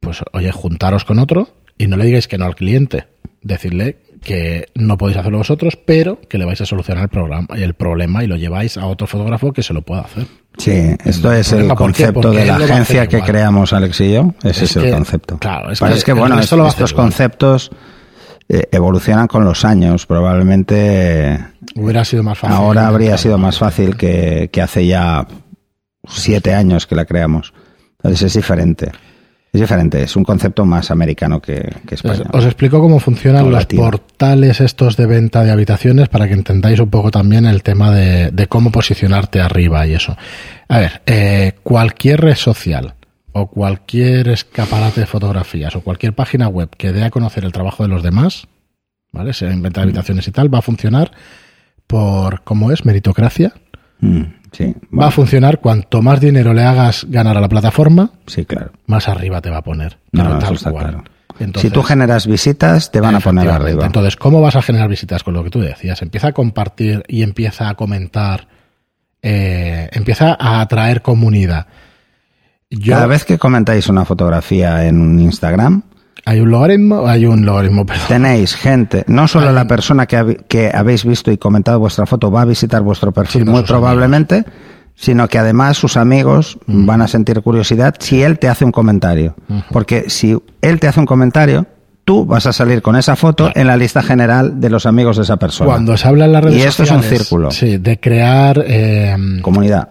Pues, 0.00 0.18
oye, 0.32 0.50
juntaros 0.50 1.04
con 1.04 1.20
otro 1.20 1.48
y 1.78 1.86
no 1.86 1.96
le 1.96 2.04
digáis 2.06 2.28
que 2.28 2.38
no 2.38 2.44
al 2.46 2.54
cliente. 2.54 3.06
Decirle 3.42 3.98
que 4.22 4.68
no 4.74 4.96
podéis 4.96 5.18
hacerlo 5.18 5.36
vosotros, 5.38 5.76
pero 5.76 6.18
que 6.28 6.38
le 6.38 6.46
vais 6.46 6.58
a 6.60 6.64
solucionar 6.64 7.02
el, 7.04 7.08
programa, 7.10 7.46
el 7.56 7.74
problema 7.74 8.24
y 8.24 8.26
lo 8.26 8.36
lleváis 8.36 8.78
a 8.78 8.86
otro 8.86 9.06
fotógrafo 9.06 9.52
que 9.52 9.62
se 9.62 9.74
lo 9.74 9.82
pueda 9.82 10.00
hacer. 10.02 10.26
Sí, 10.56 10.72
esto 11.04 11.30
es 11.32 11.52
el 11.52 11.68
concepto 11.74 12.30
de 12.30 12.46
la 12.46 12.56
agencia 12.56 13.06
que 13.06 13.16
igual. 13.16 13.30
creamos 13.30 13.72
Alex 13.74 14.00
y 14.00 14.12
yo. 14.14 14.32
Ese 14.42 14.64
Es 14.64 14.76
es, 14.76 14.76
el 14.76 14.94
concepto. 14.94 15.38
claro, 15.38 15.70
es 15.70 15.78
Pero 15.78 15.92
que 15.92 15.98
es 15.98 16.04
que, 16.04 16.12
bueno, 16.14 16.38
estos 16.40 16.94
conceptos 16.94 17.70
eh, 18.48 18.62
evolucionan 18.72 19.26
con 19.26 19.44
los 19.44 19.64
años. 19.66 20.06
Probablemente 20.06 21.38
Hubiera 21.74 22.04
sido 22.06 22.22
más 22.22 22.38
fácil. 22.38 22.56
ahora 22.56 22.86
habría 22.86 23.18
sido 23.18 23.36
más 23.36 23.58
fácil 23.58 23.96
que, 23.96 24.48
que 24.50 24.62
hace 24.62 24.86
ya 24.86 25.26
siete 26.08 26.54
años 26.54 26.86
que 26.86 26.94
la 26.94 27.04
creamos. 27.04 27.52
Entonces 27.98 28.22
es 28.22 28.34
diferente. 28.34 28.90
Es 29.54 29.60
diferente, 29.60 30.02
es 30.02 30.16
un 30.16 30.24
concepto 30.24 30.64
más 30.64 30.90
americano 30.90 31.40
que, 31.40 31.76
español. 31.88 32.26
os 32.32 32.44
explico 32.44 32.80
cómo 32.80 32.98
funcionan 32.98 33.52
los 33.52 33.66
portales 33.66 34.60
estos 34.60 34.96
de 34.96 35.06
venta 35.06 35.44
de 35.44 35.52
habitaciones 35.52 36.08
para 36.08 36.26
que 36.26 36.34
entendáis 36.34 36.80
un 36.80 36.90
poco 36.90 37.12
también 37.12 37.46
el 37.46 37.62
tema 37.62 37.92
de, 37.92 38.32
de 38.32 38.48
cómo 38.48 38.72
posicionarte 38.72 39.40
arriba 39.40 39.86
y 39.86 39.94
eso. 39.94 40.16
A 40.66 40.78
ver, 40.80 41.02
eh, 41.06 41.52
cualquier 41.62 42.22
red 42.22 42.34
social 42.34 42.94
o 43.30 43.46
cualquier 43.46 44.26
escaparate 44.30 45.02
de 45.02 45.06
fotografías 45.06 45.76
o 45.76 45.82
cualquier 45.82 46.14
página 46.14 46.48
web 46.48 46.70
que 46.76 46.92
dé 46.92 47.04
a 47.04 47.10
conocer 47.10 47.44
el 47.44 47.52
trabajo 47.52 47.84
de 47.84 47.90
los 47.90 48.02
demás, 48.02 48.48
¿vale? 49.12 49.32
Sea 49.34 49.52
en 49.52 49.62
venta 49.62 49.82
de 49.82 49.84
habitaciones 49.84 50.26
y 50.26 50.32
tal, 50.32 50.52
va 50.52 50.58
a 50.58 50.62
funcionar 50.62 51.12
por, 51.86 52.42
¿cómo 52.42 52.72
es? 52.72 52.84
Meritocracia. 52.84 53.52
Mm, 54.00 54.22
sí, 54.54 54.74
Va 54.98 55.08
a 55.08 55.10
funcionar 55.10 55.60
cuanto 55.60 56.00
más 56.00 56.20
dinero 56.20 56.54
le 56.54 56.62
hagas 56.64 57.04
ganar 57.10 57.36
a 57.36 57.40
la 57.40 57.48
plataforma, 57.48 58.10
sí, 58.26 58.44
claro. 58.46 58.72
más 58.86 59.08
arriba 59.08 59.42
te 59.42 59.50
va 59.50 59.58
a 59.58 59.62
poner. 59.62 59.98
No, 60.12 60.24
no, 60.24 60.38
tal 60.38 60.58
cual. 60.58 60.74
claro. 60.84 61.04
Entonces- 61.40 61.70
si 61.70 61.74
tú 61.74 61.82
generas 61.82 62.26
visitas, 62.26 62.92
te 62.92 63.00
van 63.00 63.16
a 63.16 63.20
poner 63.20 63.48
arriba. 63.50 63.84
Entonces, 63.86 64.16
¿cómo 64.16 64.40
vas 64.40 64.54
a 64.56 64.62
generar 64.62 64.88
visitas 64.88 65.24
con 65.24 65.34
lo 65.34 65.42
que 65.42 65.50
tú 65.50 65.60
decías? 65.60 66.00
Empieza 66.00 66.28
a 66.28 66.32
compartir 66.32 67.02
y 67.08 67.22
empieza 67.22 67.68
a 67.68 67.74
comentar, 67.74 68.46
eh, 69.20 69.88
empieza 69.92 70.36
a 70.38 70.60
atraer 70.60 71.02
comunidad. 71.02 71.66
Yo, 72.70 72.94
Cada 72.94 73.06
vez 73.06 73.24
que 73.24 73.38
comentáis 73.38 73.88
una 73.88 74.04
fotografía 74.04 74.86
en 74.86 75.00
un 75.00 75.18
Instagram, 75.20 75.82
hay 76.24 76.40
un 76.40 76.50
logaritmo, 76.50 77.06
hay 77.06 77.26
un 77.26 77.44
logaritmo, 77.44 77.84
perdón. 77.86 78.04
tenéis 78.08 78.54
gente, 78.54 79.04
no 79.08 79.28
solo 79.28 79.48
Hay- 79.48 79.54
la 79.54 79.66
persona 79.66 80.06
que, 80.06 80.38
que 80.48 80.70
habéis 80.74 81.04
visto 81.04 81.30
y 81.30 81.38
comentado 81.38 81.78
vuestra 81.78 82.06
foto 82.06 82.30
va 82.30 82.42
a 82.42 82.44
visitar 82.44 82.82
vuestro 82.82 83.12
perfil 83.12 83.42
Sino 83.42 83.52
muy 83.52 83.62
probablemente, 83.62 84.44
sino 84.94 85.28
que 85.28 85.38
además 85.38 85.76
sus 85.76 85.96
amigos 85.96 86.58
van 86.66 87.02
a 87.02 87.08
sentir 87.08 87.40
curiosidad 87.42 87.94
si 87.98 88.22
él 88.22 88.38
te 88.38 88.48
hace 88.48 88.64
un 88.64 88.72
comentario. 88.72 89.34
Porque 89.70 90.04
si 90.08 90.38
él 90.62 90.78
te 90.80 90.86
hace 90.88 91.00
un 91.00 91.06
comentario, 91.06 91.66
tú 92.04 92.24
vas 92.26 92.46
a 92.46 92.52
salir 92.52 92.80
con 92.80 92.94
esa 92.96 93.16
foto 93.16 93.50
en 93.54 93.66
la 93.66 93.76
lista 93.76 94.02
general 94.02 94.60
de 94.60 94.70
los 94.70 94.86
amigos 94.86 95.16
de 95.16 95.24
esa 95.24 95.36
persona. 95.36 95.66
Cuando 95.68 95.96
se 95.96 96.06
habla 96.06 96.26
en 96.26 96.32
las 96.32 96.44
redes 96.44 96.58
Y 96.58 96.62
esto 96.62 96.84
es 96.84 96.90
un 96.90 96.98
sociales, 96.98 97.18
círculo. 97.22 97.50
Sí, 97.50 97.78
de 97.78 97.98
crear 97.98 98.62
eh, 98.66 99.16
Comunidad. 99.42 99.88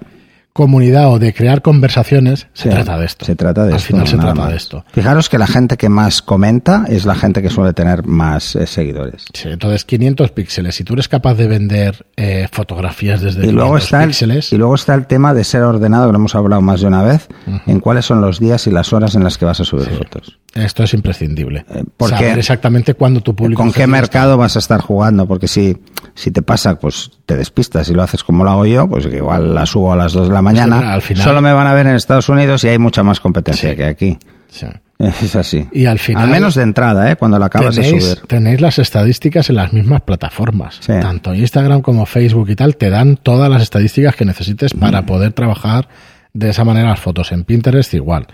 Comunidad 0.53 1.11
o 1.11 1.19
de 1.19 1.33
crear 1.33 1.61
conversaciones, 1.61 2.47
se 2.53 2.63
Sí, 2.63 2.69
trata 2.69 2.97
de 2.99 3.05
esto. 3.07 3.25
Se 3.25 3.35
trata 3.35 3.65
de 3.65 3.71
Al 3.71 3.77
esto. 3.77 3.87
final 3.87 4.07
se 4.07 4.17
trata 4.17 4.35
más. 4.35 4.49
de 4.51 4.55
esto. 4.55 4.85
Fijaros 4.93 5.27
que 5.29 5.37
la 5.39 5.47
gente 5.47 5.77
que 5.77 5.89
más 5.89 6.21
comenta 6.21 6.85
es 6.87 7.05
la 7.05 7.15
gente 7.15 7.41
que 7.41 7.49
suele 7.49 7.73
tener 7.73 8.05
más 8.05 8.55
eh, 8.55 8.67
seguidores. 8.67 9.25
Sí, 9.33 9.49
entonces 9.49 9.83
500 9.85 10.31
píxeles. 10.31 10.75
Si 10.75 10.83
tú 10.83 10.93
eres 10.93 11.07
capaz 11.07 11.33
de 11.33 11.47
vender 11.47 12.05
eh, 12.15 12.47
fotografías 12.51 13.21
desde 13.21 13.47
Y 13.47 13.51
luego, 13.51 13.71
500 13.77 13.83
está 13.83 14.03
el, 14.03 14.09
píxeles, 14.09 14.53
y 14.53 14.57
luego 14.57 14.75
está 14.75 14.93
el 14.93 15.07
tema 15.07 15.33
de 15.33 15.43
ser 15.43 15.63
ordenado, 15.63 16.05
que 16.07 16.11
lo 16.13 16.17
hemos 16.19 16.35
hablado 16.35 16.61
más 16.61 16.81
de 16.81 16.87
una 16.87 17.01
vez, 17.03 17.27
en 17.65 17.79
cuáles 17.79 18.05
son 18.05 18.21
los 18.21 18.39
días 18.39 18.67
y 18.67 18.71
las 18.71 18.93
horas 18.93 19.15
en 19.15 19.23
las 19.23 19.37
que 19.37 19.45
vas 19.45 19.59
a 19.59 19.65
subir 19.65 19.89
fotos. 19.89 20.37
Esto 20.53 20.83
es 20.83 20.93
imprescindible. 20.93 21.65
Eh, 21.73 21.83
porque- 21.97 22.15
Saber 22.15 22.39
exactamente 22.39 22.93
cuándo 22.93 23.21
tu 23.21 23.35
público 23.35 23.61
¿Con 23.61 23.71
qué 23.71 23.87
mercado 23.87 24.37
vas 24.37 24.55
a 24.55 24.59
estar 24.59 24.81
jugando? 24.81 25.27
Porque 25.27 25.47
si, 25.47 25.77
si 26.13 26.31
te 26.31 26.41
pasa, 26.41 26.79
pues 26.79 27.11
te 27.25 27.35
despistas 27.37 27.89
y 27.89 27.93
lo 27.93 28.03
haces 28.03 28.23
como 28.23 28.43
lo 28.43 28.51
hago 28.51 28.65
yo, 28.65 28.87
pues 28.87 29.05
igual 29.05 29.55
la 29.55 29.65
subo 29.65 29.91
a 29.93 29.95
las 29.95 30.13
2 30.13 30.27
de 30.29 30.33
la 30.33 30.41
mañana. 30.41 30.93
al 30.93 31.01
final- 31.01 31.23
Solo 31.23 31.41
me 31.41 31.51
van 31.53 31.67
a 31.67 31.73
ver 31.73 31.87
en 31.87 31.95
Estados 31.95 32.29
Unidos 32.29 32.63
y 32.63 32.67
hay 32.69 32.77
mucha 32.77 33.03
más 33.03 33.19
competencia 33.19 33.71
Sí. 33.71 33.75
que 33.75 33.85
aquí. 33.85 34.17
Sí. 34.49 34.67
Es 34.99 35.35
así. 35.35 35.67
Y 35.73 35.85
al 35.87 35.99
final- 35.99 36.23
Al 36.23 36.29
menos 36.29 36.55
de 36.55 36.61
entrada, 36.63 37.11
¿eh? 37.11 37.15
cuando 37.17 37.37
la 37.39 37.47
acabas 37.47 37.75
de 37.75 37.83
subir. 37.83 38.19
tenéis 38.27 38.61
las 38.61 38.79
estadísticas 38.79 39.49
en 39.49 39.55
las 39.57 39.73
mismas 39.73 40.01
plataformas. 40.01 40.79
Tanto 40.85 41.33
Instagram 41.33 41.81
como 41.81 42.05
Facebook 42.05 42.49
y 42.51 42.55
tal 42.55 42.77
te 42.77 42.89
dan 42.89 43.17
todas 43.17 43.49
las 43.49 43.63
estadísticas 43.63 44.15
que 44.15 44.23
necesites 44.23 44.73
para 44.73 45.05
poder 45.05 45.33
trabajar 45.33 45.89
de 46.31 46.49
esa 46.49 46.63
manera 46.63 46.89
las 46.89 46.99
fotos. 47.01 47.31
En 47.33 47.43
Pinterest 47.43 47.93
igual. 47.95 48.27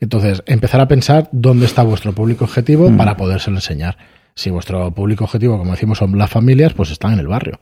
Entonces, 0.00 0.42
empezar 0.46 0.80
a 0.80 0.88
pensar 0.88 1.28
dónde 1.32 1.66
está 1.66 1.82
vuestro 1.82 2.12
público 2.12 2.44
objetivo 2.44 2.94
para 2.96 3.16
podérselo 3.16 3.56
enseñar. 3.56 3.96
Si 4.34 4.50
vuestro 4.50 4.90
público 4.92 5.24
objetivo, 5.24 5.56
como 5.58 5.70
decimos, 5.72 5.98
son 5.98 6.18
las 6.18 6.30
familias, 6.30 6.72
pues 6.74 6.90
están 6.90 7.12
en 7.14 7.20
el 7.20 7.28
barrio. 7.28 7.60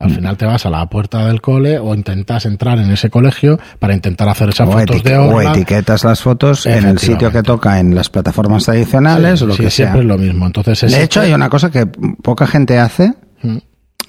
Al 0.00 0.10
final 0.12 0.36
te 0.36 0.46
vas 0.46 0.64
a 0.64 0.70
la 0.70 0.88
puerta 0.88 1.26
del 1.26 1.40
cole 1.40 1.76
o 1.80 1.92
intentas 1.92 2.46
entrar 2.46 2.78
en 2.78 2.88
ese 2.92 3.10
colegio 3.10 3.58
para 3.80 3.94
intentar 3.94 4.28
hacer 4.28 4.50
esas 4.50 4.68
O, 4.68 4.72
fotos 4.72 4.96
etique- 4.96 5.02
de 5.08 5.16
o 5.18 5.34
obra. 5.36 5.50
etiquetas 5.50 6.04
las 6.04 6.20
fotos 6.22 6.66
en 6.66 6.84
el 6.86 6.98
sitio 7.00 7.32
que 7.32 7.42
toca 7.42 7.80
en 7.80 7.96
las 7.96 8.08
plataformas 8.08 8.64
tradicionales 8.64 9.40
Sí, 9.40 9.44
o 9.44 9.48
lo 9.48 9.54
sí, 9.54 9.64
que 9.64 9.70
sea. 9.70 9.86
siempre 9.86 10.00
es 10.02 10.06
lo 10.06 10.16
mismo. 10.18 10.46
Entonces, 10.46 10.84
es 10.84 10.92
De 10.92 11.02
hecho, 11.02 11.20
hay 11.20 11.32
una 11.32 11.48
cosa 11.50 11.70
que 11.72 11.86
poca 11.86 12.46
gente 12.46 12.78
hace, 12.78 13.12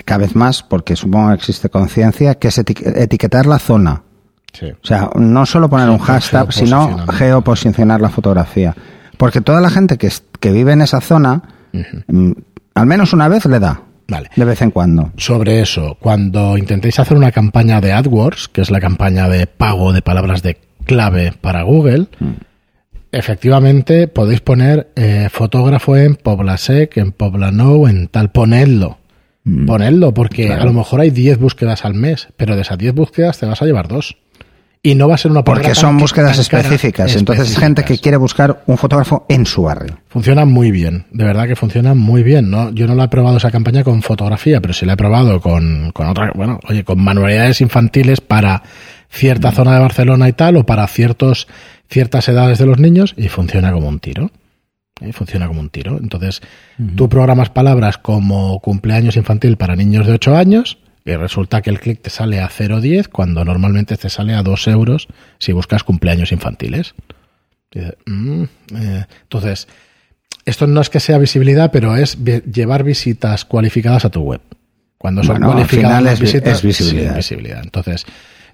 cada 0.06 0.20
vez 0.20 0.36
más, 0.36 0.62
porque 0.62 0.96
supongo 0.96 1.30
que 1.30 1.36
existe 1.36 1.70
conciencia, 1.70 2.36
que 2.36 2.50
es 2.50 2.58
eti- 2.60 2.86
etiquetar 2.96 3.48
la 3.48 3.58
zona. 3.58 4.04
Sí. 4.54 4.68
O 4.72 4.86
sea, 4.88 5.10
no 5.16 5.46
solo 5.46 5.70
poner 5.70 5.90
un 5.90 6.00
hashtag, 6.00 6.52
sino 6.54 7.06
geoposicionar 7.08 8.02
la 8.02 8.10
fotografía. 8.10 8.76
Porque 9.18 9.42
toda 9.42 9.62
la 9.62 9.70
gente 9.70 9.98
que, 9.98 10.10
que 10.40 10.52
vive 10.52 10.72
en 10.74 10.82
esa 10.82 11.02
zona, 11.02 11.44
mm, 12.08 12.32
al 12.76 12.86
menos 12.86 13.14
una 13.14 13.28
vez 13.28 13.46
le 13.46 13.60
da, 13.60 13.82
Vale. 14.08 14.30
de 14.36 14.46
vez 14.46 14.62
en 14.62 14.72
cuando. 14.72 15.12
sobre 15.18 15.60
eso, 15.62 15.98
cuando 16.00 16.58
intentéis 16.58 17.00
hacer 17.00 17.16
una 17.18 17.32
campaña 17.32 17.80
de 17.82 17.92
AdWords, 17.94 18.48
que 18.48 18.62
es 18.62 18.72
la 18.72 18.80
campaña 18.80 19.28
de 19.30 19.46
pago 19.48 19.94
de 19.94 20.02
palabras 20.02 20.42
de 20.42 20.58
clave 20.86 21.34
para 21.42 21.62
Google, 21.64 22.08
efectivamente 23.12 24.08
podéis 24.08 24.42
poner 24.42 24.92
eh, 24.96 25.28
fotógrafo 25.32 25.96
en 25.98 26.16
Poblasec, 26.16 26.98
en 26.98 27.12
Poblanou, 27.12 27.88
en 27.88 28.08
tal, 28.08 28.32
ponedlo. 28.32 28.98
Ponedlo, 29.66 30.14
porque 30.14 30.46
Claro. 30.46 30.62
a 30.62 30.66
lo 30.66 30.74
mejor 30.74 31.02
hay 31.02 31.10
10 31.10 31.40
búsquedas 31.40 31.84
al 31.84 31.96
mes, 31.96 32.28
pero 32.38 32.56
de 32.56 32.62
esas 32.62 32.78
10 32.78 32.94
búsquedas 32.94 33.40
te 33.40 33.48
vas 33.48 33.60
a 33.62 33.66
llevar 33.66 33.88
dos. 33.88 34.16
Y 34.82 34.96
no 34.96 35.10
va 35.10 35.16
a 35.16 35.18
ser 35.18 35.32
una 35.32 35.44
Porque 35.44 35.68
tan- 35.68 35.76
son 35.76 35.98
búsquedas 35.98 36.32
tan 36.48 36.60
específicas. 36.62 37.14
Entonces, 37.16 37.58
gente 37.58 37.84
que 37.84 37.98
quiere 37.98 38.16
buscar 38.16 38.64
un 38.66 38.78
fotógrafo 38.78 39.26
en 39.28 39.46
su 39.46 39.64
barrio. 39.64 40.00
Funciona 40.08 40.46
muy 40.46 40.72
bien, 40.72 41.06
de 41.12 41.26
verdad 41.26 41.48
que 41.48 41.58
funciona 41.58 41.94
muy 41.94 42.24
bien. 42.24 42.50
¿no? 42.50 42.70
Yo 42.72 42.88
no 42.88 42.96
la 42.96 43.04
he 43.06 43.08
probado 43.10 43.38
esa 43.38 43.52
campaña 43.52 43.84
con 43.84 44.02
fotografía, 44.02 44.62
pero 44.62 44.74
sí 44.74 44.86
la 44.86 44.94
he 44.94 44.98
probado 44.98 45.42
con, 45.42 45.92
con 45.92 46.08
otra, 46.08 46.32
bueno, 46.34 46.60
oye, 46.70 46.86
con 46.86 47.04
manualidades 47.04 47.60
infantiles 47.60 48.22
para 48.22 48.64
cierta 49.10 49.52
zona 49.52 49.74
de 49.74 49.80
Barcelona 49.82 50.30
y 50.30 50.34
tal, 50.34 50.56
o 50.56 50.66
para 50.66 50.88
ciertos, 50.88 51.48
ciertas 51.90 52.30
edades 52.30 52.58
de 52.60 52.66
los 52.66 52.80
niños, 52.80 53.16
y 53.18 53.28
funciona 53.28 53.74
como 53.74 53.90
un 53.90 54.00
tiro. 54.00 54.32
¿eh? 55.02 55.12
Funciona 55.12 55.48
como 55.48 55.60
un 55.60 55.70
tiro. 55.70 55.98
Entonces, 56.02 56.42
tú 56.96 57.10
programas 57.10 57.50
palabras 57.50 57.98
como 57.98 58.60
cumpleaños 58.62 59.18
infantil 59.18 59.58
para 59.58 59.76
niños 59.76 60.08
de 60.08 60.14
8 60.14 60.38
años, 60.38 60.78
y 61.06 61.16
resulta 61.16 61.62
que 61.62 61.70
el 61.70 61.80
clic 61.80 62.02
te 62.02 62.10
sale 62.10 62.40
a 62.40 62.50
0,10 62.50 63.08
cuando 63.08 63.44
normalmente 63.46 63.98
te 63.98 64.10
sale 64.10 64.34
a 64.34 64.44
2 64.44 64.68
euros 64.68 65.08
si 65.40 65.52
buscas 65.52 65.84
cumpleaños 65.84 66.32
infantiles. 66.32 66.94
Mm, 68.06 68.44
eh, 68.76 69.06
entonces, 69.24 69.68
esto 70.46 70.68
no 70.68 70.82
es 70.82 70.90
que 70.90 71.00
sea 71.00 71.18
visibilidad, 71.18 71.72
pero 71.72 71.96
es 71.96 72.18
llevar 72.24 72.84
visitas 72.84 73.46
cualificadas 73.46 74.06
a 74.06 74.10
tu 74.10 74.22
web. 74.22 74.42
Cuando 74.98 75.24
son 75.24 75.38
Bueno, 75.38 75.54
cualificadas 75.54 76.04
las 76.04 76.20
visitas, 76.20 76.58
es 76.58 76.64
visibilidad. 76.64 77.12
sí, 77.12 77.18
visibilidad. 77.18 77.62
Entonces, 77.64 78.06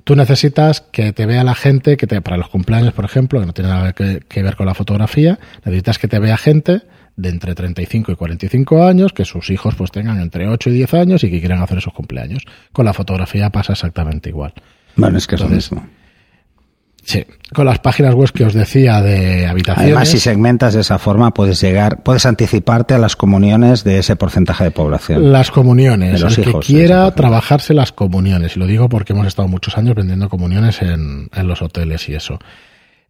tú 0.04 0.16
necesitas 0.16 0.82
que 0.82 1.12
te 1.12 1.26
vea 1.26 1.44
la 1.44 1.56
gente, 1.56 1.98
que 1.98 2.06
te, 2.06 2.22
para 2.22 2.38
los 2.38 2.50
cumpleaños, 2.50 2.94
por 2.94 3.06
ejemplo, 3.06 3.40
que 3.40 3.48
no 3.48 3.54
tiene 3.54 3.70
nada 3.70 3.94
que, 3.94 4.22
que 4.28 4.44
ver 4.44 4.56
con 4.56 4.68
la 4.68 4.76
fotografía, 4.76 5.40
necesitas 5.66 5.98
que 5.98 6.08
te 6.08 6.20
vea 6.20 6.38
gente 6.38 6.82
de 7.16 7.30
entre 7.30 7.56
35 7.56 8.12
y 8.12 8.16
45 8.16 8.84
años, 8.84 9.14
que 9.14 9.26
sus 9.26 9.50
hijos 9.50 9.76
pues 9.76 9.92
tengan 9.92 10.20
entre 10.20 10.48
8 10.48 10.70
y 10.70 10.74
10 10.74 10.94
años 10.96 11.24
y 11.24 11.30
que 11.30 11.40
quieran 11.40 11.62
hacer 11.62 11.78
esos 11.78 11.94
cumpleaños. 11.94 12.44
Con 12.72 12.86
la 12.86 12.94
fotografía 12.94 13.50
pasa 13.50 13.74
exactamente 13.74 14.30
igual. 14.30 14.54
Bueno, 14.96 15.18
es 15.18 15.28
que 15.28 15.36
es 15.36 15.42
lo 15.42 15.50
mismo. 15.50 15.86
Sí, 17.04 17.24
con 17.54 17.68
las 17.68 17.78
páginas 17.78 18.16
web 18.16 18.32
que 18.32 18.46
os 18.46 18.54
decía 18.54 19.00
de 19.00 19.46
habitaciones. 19.46 19.92
Además, 19.92 20.10
si 20.10 20.18
segmentas 20.18 20.74
de 20.74 20.82
esa 20.82 20.98
forma, 20.98 21.36
puedes 21.36 21.62
llegar, 21.62 22.02
puedes 22.02 22.26
anticiparte 22.26 22.96
a 22.96 22.98
las 22.98 23.16
comuniones 23.16 23.84
de 23.84 24.00
ese 24.00 24.16
porcentaje 24.16 24.64
de 24.64 24.72
población. 24.72 25.32
Las 25.32 25.52
comuniones. 25.52 26.14
De 26.14 26.20
los 26.20 26.38
el 26.40 26.50
hijos, 26.50 26.66
que 26.66 26.74
quiera 26.74 27.12
trabajarse 27.14 27.76
las 27.76 27.92
comuniones. 27.92 28.56
Y 28.56 28.60
lo 28.60 28.66
digo 28.66 28.90
porque 28.90 29.14
hemos 29.14 29.28
estado 29.28 29.48
muchos 29.48 29.78
años 29.78 29.94
vendiendo 29.94 30.30
comuniones 30.30 30.82
en, 30.82 31.30
en 31.32 31.48
los 31.48 31.62
hoteles 31.62 32.10
y 32.10 32.16
eso. 32.16 32.40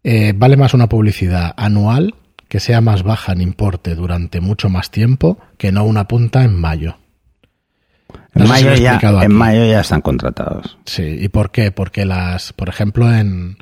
Eh, 0.04 0.34
vale 0.36 0.58
más 0.58 0.74
una 0.74 0.90
publicidad 0.90 1.54
anual 1.56 2.16
que 2.56 2.62
sea 2.62 2.80
más 2.80 3.04
baja 3.04 3.34
en 3.34 3.42
importe 3.42 3.96
durante 3.96 4.40
mucho 4.40 4.70
más 4.70 4.90
tiempo 4.90 5.38
que 5.58 5.74
no 5.74 5.84
una 5.84 6.08
punta 6.08 6.46
en 6.46 6.56
mayo. 6.56 6.96
En, 8.34 8.44
No 8.44 8.48
mayo 8.48 8.74
ya, 8.76 8.98
en 9.24 9.34
mayo 9.34 9.66
ya 9.66 9.82
están 9.82 10.00
contratados. 10.00 10.78
Sí, 10.86 11.04
¿y 11.20 11.28
por 11.28 11.52
qué? 11.52 11.74
Porque 11.74 12.06
las, 12.06 12.54
por 12.54 12.70
ejemplo, 12.70 13.14
en, 13.14 13.58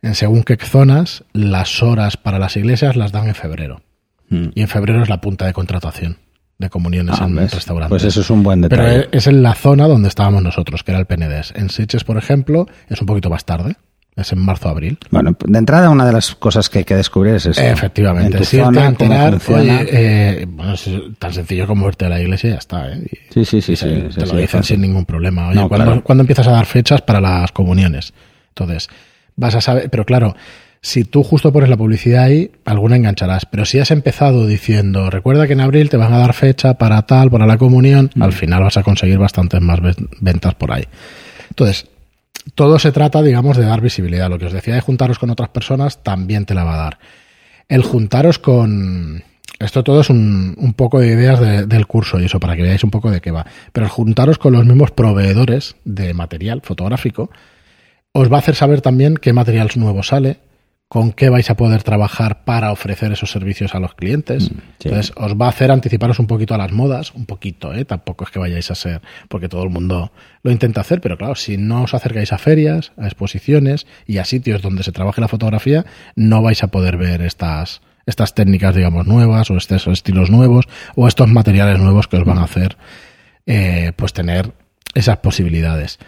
en 0.00 0.14
según 0.14 0.44
qué 0.44 0.56
zonas, 0.56 1.24
las 1.32 1.82
horas 1.82 2.16
para 2.16 2.38
las 2.38 2.56
iglesias 2.56 2.94
las 2.94 3.10
dan 3.10 3.26
en 3.26 3.34
febrero. 3.34 3.82
Mm. 4.28 4.50
Y 4.54 4.60
en 4.60 4.68
febrero 4.68 5.02
es 5.02 5.08
la 5.08 5.20
punta 5.20 5.46
de 5.46 5.52
contratación 5.52 6.18
de 6.56 6.70
comuniones 6.70 7.16
Ah, 7.20 7.24
en 7.24 7.34
¿ves? 7.34 7.52
restaurantes. 7.52 7.90
Pues 7.90 8.04
eso 8.04 8.20
es 8.20 8.30
un 8.30 8.44
buen 8.44 8.60
Pero 8.60 8.84
detalle. 8.84 9.08
es 9.10 9.26
en 9.26 9.42
la 9.42 9.56
zona 9.56 9.88
donde 9.88 10.06
estábamos 10.06 10.40
nosotros, 10.44 10.84
que 10.84 10.92
era 10.92 11.00
el 11.00 11.06
PNDES. 11.06 11.52
En 11.56 11.68
Sitges, 11.68 12.04
por 12.04 12.16
ejemplo, 12.16 12.68
es 12.88 13.00
un 13.00 13.08
poquito 13.08 13.28
más 13.28 13.44
tarde. 13.44 13.74
Es 14.20 14.32
en 14.32 14.38
marzo-abril. 14.40 14.98
Bueno, 15.10 15.36
de 15.44 15.58
entrada 15.58 15.90
una 15.90 16.04
de 16.06 16.12
las 16.12 16.34
cosas 16.34 16.68
que 16.68 16.80
hay 16.80 16.84
que 16.84 16.94
descubrir 16.96 17.34
es 17.34 17.46
eso. 17.46 17.60
Efectivamente. 17.60 18.32
En 18.32 18.38
tu 18.38 18.44
Sí, 18.44 18.58
zona, 18.58 18.86
enterar, 18.86 19.38
oye, 19.48 19.86
eh, 19.90 20.46
bueno, 20.48 20.74
es 20.74 20.88
tan 21.18 21.32
sencillo 21.32 21.66
como 21.66 21.88
irte 21.88 22.04
a 22.04 22.08
la 22.08 22.20
iglesia 22.20 22.48
y 22.48 22.52
ya 22.52 22.58
está. 22.58 22.92
¿eh? 22.92 23.00
Y- 23.10 23.32
Sí, 23.32 23.44
sí, 23.44 23.62
sí, 23.62 23.76
sí, 23.76 23.86
te 24.14 24.26
sí, 24.26 24.32
lo 24.32 24.38
dicen 24.40 24.62
sin 24.62 24.80
ningún 24.80 25.04
problema. 25.06 25.48
Oye, 25.48 25.56
No, 25.60 25.68
¿cuándo, 25.68 25.86
claro. 25.86 26.04
cuándo 26.04 26.22
empiezas 26.22 26.46
a 26.48 26.52
dar 26.52 26.66
fechas 26.66 27.02
para 27.02 27.20
las 27.20 27.52
comuniones? 27.52 28.12
Entonces, 28.48 28.88
vas 29.36 29.54
a 29.54 29.60
saber, 29.60 29.88
pero 29.90 30.04
claro, 30.04 30.34
Si 30.82 31.04
tú 31.04 31.22
justo 31.22 31.52
pones 31.52 31.68
la 31.68 31.76
publicidad 31.76 32.24
ahí, 32.24 32.50
alguna 32.64 32.96
engancharás. 32.96 33.44
Pero 33.44 33.66
si 33.66 33.78
has 33.78 33.90
empezado 33.90 34.46
diciendo, 34.46 35.10
recuerda 35.10 35.46
que 35.46 35.52
en 35.52 35.60
abril 35.60 35.90
te 35.90 35.98
van 35.98 36.10
a 36.14 36.16
dar 36.16 36.32
fecha 36.32 36.72
para 36.78 37.02
tal, 37.02 37.30
para 37.30 37.46
la 37.46 37.58
comunión, 37.58 38.10
al 38.18 38.32
final 38.32 38.62
vas 38.62 38.78
a 38.78 38.82
conseguir 38.82 39.18
bastantes 39.18 39.60
más 39.60 39.78
ventas 40.22 40.54
por 40.54 40.72
ahí. 40.72 40.84
Entonces, 41.50 41.86
todo 42.54 42.78
se 42.78 42.92
trata, 42.92 43.22
digamos, 43.22 43.56
de 43.56 43.64
dar 43.64 43.80
visibilidad. 43.80 44.28
Lo 44.28 44.38
que 44.38 44.46
os 44.46 44.52
decía 44.52 44.74
de 44.74 44.80
juntaros 44.80 45.18
con 45.18 45.30
otras 45.30 45.50
personas 45.50 46.02
también 46.02 46.46
te 46.46 46.54
la 46.54 46.64
va 46.64 46.74
a 46.74 46.84
dar. 46.84 46.98
El 47.68 47.82
juntaros 47.82 48.38
con... 48.38 49.22
Esto 49.58 49.84
todo 49.84 50.00
es 50.00 50.08
un, 50.08 50.54
un 50.56 50.72
poco 50.72 51.00
de 51.00 51.08
ideas 51.08 51.68
del 51.68 51.86
curso 51.86 52.18
y 52.18 52.24
eso, 52.24 52.40
para 52.40 52.56
que 52.56 52.62
veáis 52.62 52.82
un 52.82 52.90
poco 52.90 53.10
de 53.10 53.20
qué 53.20 53.30
va. 53.30 53.44
Pero 53.72 53.84
el 53.84 53.92
juntaros 53.92 54.38
con 54.38 54.54
los 54.54 54.64
mismos 54.64 54.90
proveedores 54.90 55.76
de 55.84 56.14
material 56.14 56.62
fotográfico 56.62 57.30
os 58.12 58.32
va 58.32 58.36
a 58.36 58.38
hacer 58.40 58.54
saber 58.54 58.80
también 58.80 59.16
qué 59.16 59.32
material 59.34 59.68
nuevo 59.76 60.02
sale, 60.02 60.38
con 60.90 61.12
qué 61.12 61.28
vais 61.28 61.48
a 61.48 61.56
poder 61.56 61.84
trabajar 61.84 62.44
para 62.44 62.72
ofrecer 62.72 63.12
esos 63.12 63.30
servicios 63.30 63.76
a 63.76 63.78
los 63.78 63.94
clientes. 63.94 64.50
Mm, 64.50 64.58
Entonces, 64.82 65.12
os 65.14 65.36
va 65.36 65.46
a 65.46 65.50
hacer 65.50 65.70
anticiparos 65.70 66.18
un 66.18 66.26
poquito 66.26 66.52
a 66.52 66.58
las 66.58 66.72
modas, 66.72 67.14
un 67.14 67.26
poquito, 67.26 67.72
¿eh? 67.72 67.84
Tampoco 67.84 68.24
es 68.24 68.30
que 68.30 68.40
vayáis 68.40 68.72
a 68.72 68.74
ser, 68.74 69.00
porque 69.28 69.48
todo 69.48 69.62
el 69.62 69.70
mundo 69.70 70.10
lo 70.42 70.50
intenta 70.50 70.80
hacer, 70.80 71.00
pero 71.00 71.16
claro, 71.16 71.36
si 71.36 71.56
no 71.58 71.84
os 71.84 71.94
acercáis 71.94 72.32
a 72.32 72.38
ferias, 72.38 72.90
a 72.96 73.06
exposiciones 73.06 73.86
y 74.04 74.18
a 74.18 74.24
sitios 74.24 74.62
donde 74.62 74.82
se 74.82 74.90
trabaje 74.90 75.20
la 75.20 75.28
fotografía, 75.28 75.86
no 76.16 76.42
vais 76.42 76.64
a 76.64 76.72
poder 76.72 76.96
ver 76.96 77.22
estas, 77.22 77.82
estas 78.04 78.34
técnicas, 78.34 78.74
digamos, 78.74 79.06
nuevas 79.06 79.48
o 79.52 79.56
estos 79.56 79.86
estilos 79.86 80.28
nuevos 80.28 80.64
o 80.96 81.06
estos 81.06 81.28
materiales 81.28 81.78
nuevos 81.78 82.08
que 82.08 82.16
os 82.16 82.24
van 82.24 82.38
a 82.38 82.42
hacer, 82.42 82.76
eh, 83.46 83.92
pues 83.94 84.12
tener 84.12 84.54
esas 84.94 85.18
posibilidades. 85.18 86.00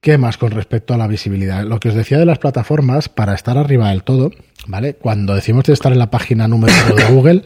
¿Qué 0.00 0.16
más 0.16 0.38
con 0.38 0.50
respecto 0.50 0.94
a 0.94 0.96
la 0.96 1.06
visibilidad? 1.06 1.62
Lo 1.64 1.78
que 1.78 1.90
os 1.90 1.94
decía 1.94 2.18
de 2.18 2.24
las 2.24 2.38
plataformas, 2.38 3.10
para 3.10 3.34
estar 3.34 3.58
arriba 3.58 3.90
del 3.90 4.02
todo, 4.02 4.30
¿vale? 4.66 4.94
Cuando 4.94 5.34
decimos 5.34 5.64
de 5.64 5.74
estar 5.74 5.92
en 5.92 5.98
la 5.98 6.10
página 6.10 6.48
número 6.48 6.72
uno 6.86 6.94
de 6.94 7.04
Google, 7.12 7.42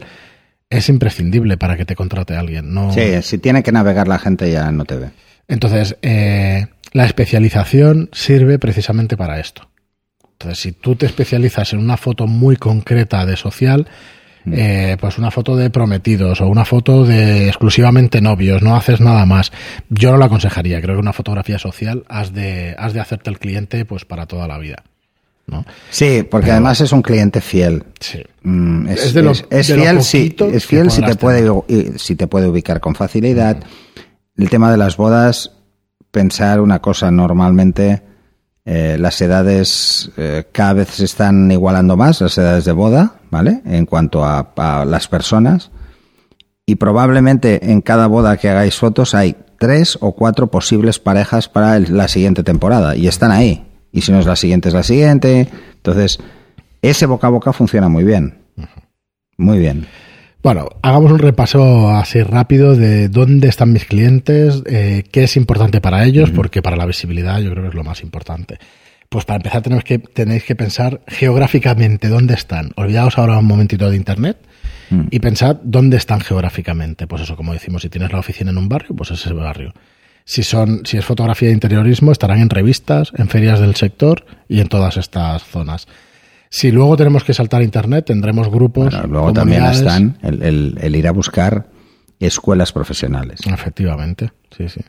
es 0.69 0.87
imprescindible 0.87 1.57
para 1.57 1.75
que 1.75 1.83
te 1.83 1.95
contrate 1.95 2.35
alguien. 2.35 2.73
No... 2.73 2.93
Sí, 2.93 3.21
si 3.23 3.39
tiene 3.39 3.61
que 3.61 3.73
navegar 3.73 4.07
la 4.07 4.19
gente 4.19 4.49
ya 4.49 4.71
no 4.71 4.85
te 4.85 4.95
ve. 4.95 5.09
Entonces, 5.49 5.97
eh, 6.01 6.67
la 6.93 7.05
especialización 7.05 8.09
sirve 8.13 8.57
precisamente 8.57 9.17
para 9.17 9.39
esto. 9.39 9.69
Entonces, 10.31 10.59
si 10.59 10.71
tú 10.71 10.95
te 10.95 11.05
especializas 11.05 11.73
en 11.73 11.79
una 11.79 11.97
foto 11.97 12.25
muy 12.25 12.55
concreta 12.55 13.25
de 13.25 13.35
social. 13.35 13.87
Eh, 14.51 14.97
pues 14.99 15.17
una 15.17 15.31
foto 15.31 15.55
de 15.55 15.69
prometidos 15.69 16.41
o 16.41 16.47
una 16.47 16.65
foto 16.65 17.03
de 17.03 17.47
exclusivamente 17.47 18.21
novios, 18.21 18.61
no 18.61 18.75
haces 18.75 19.01
nada 19.01 19.25
más. 19.25 19.51
Yo 19.89 20.11
no 20.11 20.17
lo 20.17 20.25
aconsejaría, 20.25 20.81
creo 20.81 20.95
que 20.95 21.01
una 21.01 21.13
fotografía 21.13 21.59
social 21.59 22.03
has 22.07 22.33
de, 22.33 22.75
has 22.77 22.93
de 22.93 22.99
hacerte 22.99 23.29
el 23.29 23.39
cliente 23.39 23.85
pues 23.85 24.05
para 24.05 24.25
toda 24.25 24.47
la 24.47 24.57
vida. 24.57 24.83
¿no? 25.47 25.63
Sí, 25.89 26.23
porque 26.29 26.51
además 26.51 26.81
es 26.81 26.91
un 26.91 27.01
cliente 27.01 27.41
fiel. 27.41 27.83
Sí. 27.99 28.23
Mm, 28.43 28.87
es, 28.87 29.13
fiel, 29.13 29.35
sí, 30.01 30.35
es 30.51 30.65
fiel 30.65 30.89
si 30.89 31.01
te, 31.01 31.15
puede, 31.15 31.51
si 31.97 32.15
te 32.15 32.27
puede 32.27 32.47
ubicar 32.47 32.79
con 32.79 32.95
facilidad. 32.95 33.57
El 34.37 34.49
tema 34.49 34.71
de 34.71 34.77
las 34.77 34.97
bodas, 34.97 35.51
pensar 36.11 36.61
una 36.61 36.79
cosa 36.79 37.11
normalmente 37.11 38.01
eh, 38.67 38.97
las 38.99 39.21
edades 39.21 40.09
eh, 40.17 40.45
cada 40.51 40.73
vez 40.73 40.89
se 40.89 41.05
están 41.05 41.51
igualando 41.51 41.95
más, 41.95 42.19
las 42.21 42.35
edades 42.39 42.65
de 42.65 42.71
boda, 42.71 43.19
¿vale? 43.29 43.61
En 43.63 43.85
cuanto 43.85 44.25
a, 44.25 44.83
las 44.87 45.07
personas. 45.07 45.69
Y 46.65 46.75
probablemente 46.75 47.71
en 47.71 47.81
cada 47.81 48.07
boda 48.07 48.37
que 48.37 48.49
hagáis 48.49 48.75
fotos 48.75 49.13
hay 49.13 49.35
tres 49.59 49.99
o 50.01 50.13
cuatro 50.13 50.47
posibles 50.47 50.97
parejas 50.97 51.47
para 51.47 51.77
la 51.79 52.07
siguiente 52.07 52.43
temporada. 52.43 52.95
Y 52.95 53.07
están 53.07 53.31
ahí. 53.31 53.67
Y 53.91 54.01
si 54.01 54.11
no 54.11 54.19
es 54.19 54.25
la 54.25 54.35
siguiente, 54.35 54.69
es 54.69 54.73
la 54.73 54.83
siguiente. 54.83 55.47
Entonces, 55.75 56.17
ese 56.81 57.05
boca 57.05 57.27
a 57.27 57.29
boca 57.29 57.53
funciona 57.53 57.87
muy 57.87 58.03
bien. 58.03 58.39
Muy 59.37 59.59
bien. 59.59 59.87
Bueno, 60.45 60.69
hagamos 60.83 61.11
un 61.11 61.17
repaso 61.17 61.89
así 61.89 62.21
rápido 62.21 62.75
de 62.75 63.09
dónde 63.09 63.47
están 63.47 63.73
mis 63.73 63.85
clientes, 63.85 64.61
eh, 64.67 65.03
qué 65.11 65.23
es 65.23 65.37
importante 65.37 65.81
para 65.81 66.05
ellos, 66.05 66.29
porque 66.29 66.61
para 66.61 66.75
la 66.75 66.85
visibilidad 66.85 67.39
yo 67.39 67.49
creo 67.49 67.63
que 67.63 67.69
es 67.69 67.73
lo 67.73 67.83
más 67.83 68.03
importante. 68.03 68.59
Pues 69.09 69.25
para 69.25 69.37
empezar 69.37 69.63
tenemos 69.63 69.83
que, 69.83 69.97
tenéis 69.97 70.43
que 70.43 70.55
pensar 70.55 71.01
geográficamente 71.07 72.09
dónde 72.09 72.35
están. 72.35 72.73
Olvidaos 72.75 73.17
ahora 73.17 73.39
un 73.39 73.47
momentito 73.47 73.89
de 73.89 73.97
Internet 73.97 74.37
mm. 74.91 75.07
y 75.09 75.19
pensad 75.19 75.55
dónde 75.63 75.97
están 75.97 76.21
geográficamente. 76.21 77.07
Pues 77.07 77.23
eso, 77.23 77.35
como 77.35 77.51
decimos, 77.51 77.81
si 77.81 77.89
tienes 77.89 78.13
la 78.13 78.19
oficina 78.19 78.51
en 78.51 78.59
un 78.59 78.69
barrio, 78.69 78.95
pues 78.95 79.09
ese 79.09 79.33
barrio. 79.33 79.73
Si, 80.25 80.43
son, 80.43 80.85
si 80.85 80.97
es 80.97 81.05
fotografía 81.05 81.47
de 81.47 81.55
interiorismo, 81.55 82.11
estarán 82.11 82.39
en 82.41 82.51
revistas, 82.51 83.11
en 83.17 83.29
ferias 83.29 83.59
del 83.59 83.73
sector 83.73 84.27
y 84.47 84.59
en 84.59 84.67
todas 84.67 84.97
estas 84.97 85.43
zonas. 85.43 85.87
Si 86.55 86.71
luego 86.71 86.95
tenemos 86.95 87.25
que 87.25 87.33
saltar 87.33 87.59
a 87.59 87.63
Internet, 87.65 88.05
tendremos 88.05 88.49
grupos. 88.49 88.93
luego 89.09 89.33
también 89.33 89.65
están 89.65 90.17
el, 90.21 90.95
ir 90.95 91.05
a 91.05 91.11
buscar 91.11 91.67
escuelas 92.17 92.71
profesionales. 92.71 93.41
Efectivamente, 93.45 94.31
sí, 94.55 94.69
sí. 94.69 94.79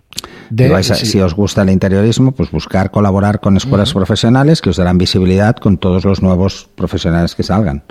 Si 0.94 1.20
os 1.20 1.34
gusta 1.34 1.62
el 1.62 1.70
interiorismo, 1.70 2.30
pues 2.30 2.52
buscar 2.52 2.92
colaborar 2.92 3.40
con 3.40 3.56
escuelas 3.56 3.92
profesionales 3.92 4.60
que 4.60 4.70
os 4.70 4.76
darán 4.76 4.96
visibilidad 4.96 5.56
con 5.56 5.78
todos 5.78 6.04
los 6.04 6.22
nuevos 6.22 6.68
profesionales 6.76 7.34
que 7.34 7.42
salgan. 7.42 7.82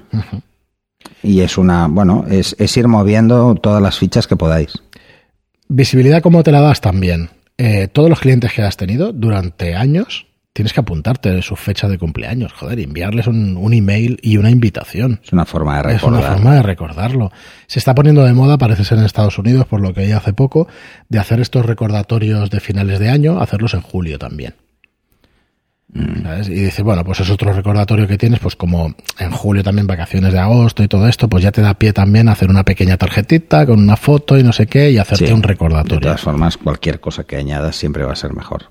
Y 1.22 1.42
es 1.42 1.58
una, 1.58 1.90
bueno, 1.90 2.24
es, 2.30 2.56
es, 2.58 2.78
ir 2.78 2.88
moviendo 2.88 3.56
todas 3.56 3.82
las 3.82 4.00
fichas 4.00 4.26
que 4.26 4.38
podáis. 4.38 4.72
Visibilidad, 5.68 6.22
¿cómo 6.22 6.44
te 6.44 6.54
la 6.54 6.62
das 6.62 6.80
también? 6.80 7.30
Eh, 7.58 7.90
todos 7.92 8.10
los 8.10 8.22
clientes 8.22 8.54
que 8.54 8.62
has 8.62 8.78
tenido 8.78 9.12
durante 9.12 9.76
años 9.76 10.28
tienes 10.56 10.72
que 10.72 10.80
apuntarte 10.80 11.32
de 11.32 11.42
su 11.42 11.58
fecha 11.58 11.90
de 11.90 11.98
cumpleaños, 11.98 12.54
joder, 12.54 12.80
enviarles 12.80 13.28
un, 13.28 13.58
un, 13.58 13.74
email 13.74 14.18
y 14.22 14.38
una 14.38 14.50
invitación. 14.50 15.20
Es 15.22 15.34
una 15.34 15.44
forma 15.44 15.76
de 15.76 15.84
recordarlo. 15.84 16.18
Es 16.18 16.24
una 16.24 16.34
forma 16.34 16.56
de 16.56 16.64
recordarlo. 16.64 17.32
Se 17.68 17.80
está 17.80 17.94
poniendo 17.94 18.24
de 18.24 18.32
moda, 18.32 18.58
parece 18.58 18.86
ser 18.86 18.98
en 18.98 19.04
Estados 19.04 19.38
Unidos, 19.38 19.68
por 19.68 19.82
lo 19.82 19.94
que 19.94 20.04
hay 20.04 20.14
hace 20.14 20.32
poco, 20.32 20.70
de 21.10 21.20
hacer 21.20 21.42
estos 21.42 21.66
recordatorios 21.66 22.50
de 22.50 22.62
finales 22.62 23.00
de 23.00 23.10
año, 23.10 23.42
hacerlos 23.42 23.74
en 23.74 23.82
julio 23.82 24.18
también. 24.18 24.56
Mm. 25.92 26.24
¿Sabes? 26.24 26.48
Y 26.48 26.54
dices, 26.54 26.86
bueno, 26.86 27.04
pues 27.04 27.20
es 27.20 27.30
otro 27.30 27.52
recordatorio 27.52 28.08
que 28.08 28.18
tienes, 28.18 28.40
pues 28.40 28.56
como 28.56 28.96
en 29.20 29.32
julio 29.32 29.62
también 29.62 29.88
vacaciones 29.88 30.32
de 30.32 30.40
agosto 30.40 30.84
y 30.84 30.88
todo 30.88 31.10
esto, 31.10 31.28
pues 31.28 31.44
ya 31.44 31.52
te 31.52 31.64
da 31.64 31.74
pie 31.74 31.92
también 31.92 32.30
a 32.30 32.32
hacer 32.32 32.50
una 32.50 32.64
pequeña 32.64 32.96
tarjetita 32.96 33.66
con 33.66 33.80
una 33.80 33.98
foto 33.98 34.38
y 34.38 34.44
no 34.44 34.54
sé 34.54 34.68
qué 34.68 34.90
y 34.90 35.00
hacerte 35.00 35.34
un 35.34 35.44
recordatorio. 35.44 36.00
De 36.00 36.04
todas 36.04 36.22
formas, 36.22 36.56
cualquier 36.56 37.02
cosa 37.02 37.26
que 37.26 37.36
añadas 37.36 37.76
siempre 37.76 38.06
va 38.06 38.14
a 38.14 38.16
ser 38.16 38.34
mejor 38.34 38.68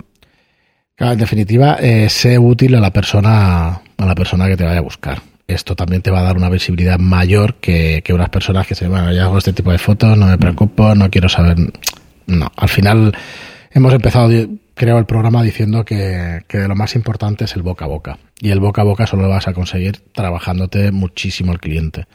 en 0.98 1.18
definitiva, 1.18 1.76
eh, 1.80 2.08
sé 2.08 2.38
útil 2.38 2.74
a 2.74 2.80
la 2.80 2.92
persona 2.92 3.80
a 3.96 4.06
la 4.06 4.14
persona 4.14 4.46
que 4.48 4.56
te 4.56 4.64
vaya 4.64 4.78
a 4.78 4.82
buscar. 4.82 5.22
Esto 5.46 5.76
también 5.76 6.02
te 6.02 6.10
va 6.10 6.20
a 6.20 6.22
dar 6.22 6.36
una 6.36 6.48
visibilidad 6.48 6.98
mayor 6.98 7.56
que, 7.56 8.02
que 8.04 8.14
unas 8.14 8.30
personas 8.30 8.66
que 8.66 8.74
se 8.74 8.88
bueno, 8.88 9.12
ya 9.12 9.24
hago 9.24 9.38
este 9.38 9.52
tipo 9.52 9.70
de 9.70 9.78
fotos, 9.78 10.16
no 10.16 10.26
me 10.26 10.38
preocupo, 10.38 10.94
no 10.94 11.10
quiero 11.10 11.28
saber. 11.28 11.56
No, 12.26 12.50
al 12.56 12.68
final 12.68 13.14
hemos 13.70 13.92
empezado, 13.92 14.30
creo, 14.74 14.98
el 14.98 15.04
programa 15.04 15.42
diciendo 15.42 15.84
que, 15.84 16.42
que 16.48 16.66
lo 16.66 16.74
más 16.74 16.94
importante 16.94 17.44
es 17.44 17.54
el 17.56 17.62
boca 17.62 17.84
a 17.84 17.88
boca. 17.88 18.18
Y 18.40 18.50
el 18.50 18.60
boca 18.60 18.82
a 18.82 18.84
boca 18.84 19.06
solo 19.06 19.24
lo 19.24 19.28
vas 19.28 19.48
a 19.48 19.52
conseguir 19.52 19.98
trabajándote 20.12 20.90
muchísimo 20.92 21.52
el 21.52 21.60
cliente 21.60 22.06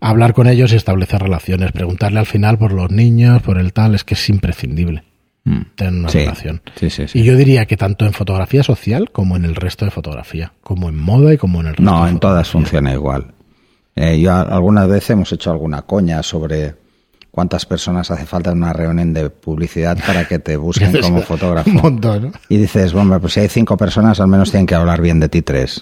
hablar 0.00 0.34
con 0.34 0.46
ellos 0.46 0.72
y 0.72 0.76
establecer 0.76 1.22
relaciones, 1.22 1.72
preguntarle 1.72 2.18
al 2.18 2.26
final 2.26 2.58
por 2.58 2.72
los 2.72 2.90
niños, 2.90 3.42
por 3.42 3.58
el 3.58 3.72
tal, 3.72 3.94
es 3.94 4.04
que 4.04 4.14
es 4.14 4.28
imprescindible. 4.28 5.02
Mm. 5.46 5.60
tener 5.76 5.92
una 5.92 6.08
relación. 6.08 6.60
y 7.14 7.22
yo 7.22 7.36
diría 7.36 7.66
que 7.66 7.76
tanto 7.76 8.04
en 8.04 8.12
fotografía 8.12 8.64
social 8.64 9.10
como 9.12 9.36
en 9.36 9.44
el 9.44 9.54
resto 9.54 9.84
de 9.84 9.92
fotografía, 9.92 10.52
como 10.60 10.88
en 10.88 10.96
moda 10.96 11.32
y 11.32 11.38
como 11.38 11.60
en 11.60 11.68
el 11.68 11.76
resto. 11.76 11.84
No, 11.84 12.06
en 12.08 12.18
todas 12.18 12.50
funciona 12.50 12.92
igual. 12.92 13.32
Eh, 13.94 14.20
yo 14.20 14.34
algunas 14.34 14.88
veces 14.88 15.10
hemos 15.10 15.32
hecho 15.32 15.52
alguna 15.52 15.82
coña 15.82 16.20
sobre 16.24 16.74
cuántas 17.30 17.64
personas 17.64 18.10
hace 18.10 18.26
falta 18.26 18.50
en 18.50 18.58
una 18.58 18.72
reunión 18.72 19.14
de 19.14 19.30
publicidad 19.30 19.96
para 20.04 20.26
que 20.26 20.40
te 20.40 20.56
busquen 20.56 20.92
como 21.00 21.22
fotógrafo. 21.22 21.70
Y 22.48 22.56
dices, 22.56 22.92
bueno, 22.92 23.20
pues 23.20 23.34
si 23.34 23.40
hay 23.40 23.48
cinco 23.48 23.76
personas, 23.76 24.18
al 24.18 24.26
menos 24.26 24.50
tienen 24.50 24.66
que 24.66 24.74
hablar 24.74 25.00
bien 25.00 25.20
de 25.20 25.28
ti 25.28 25.42
tres. 25.42 25.80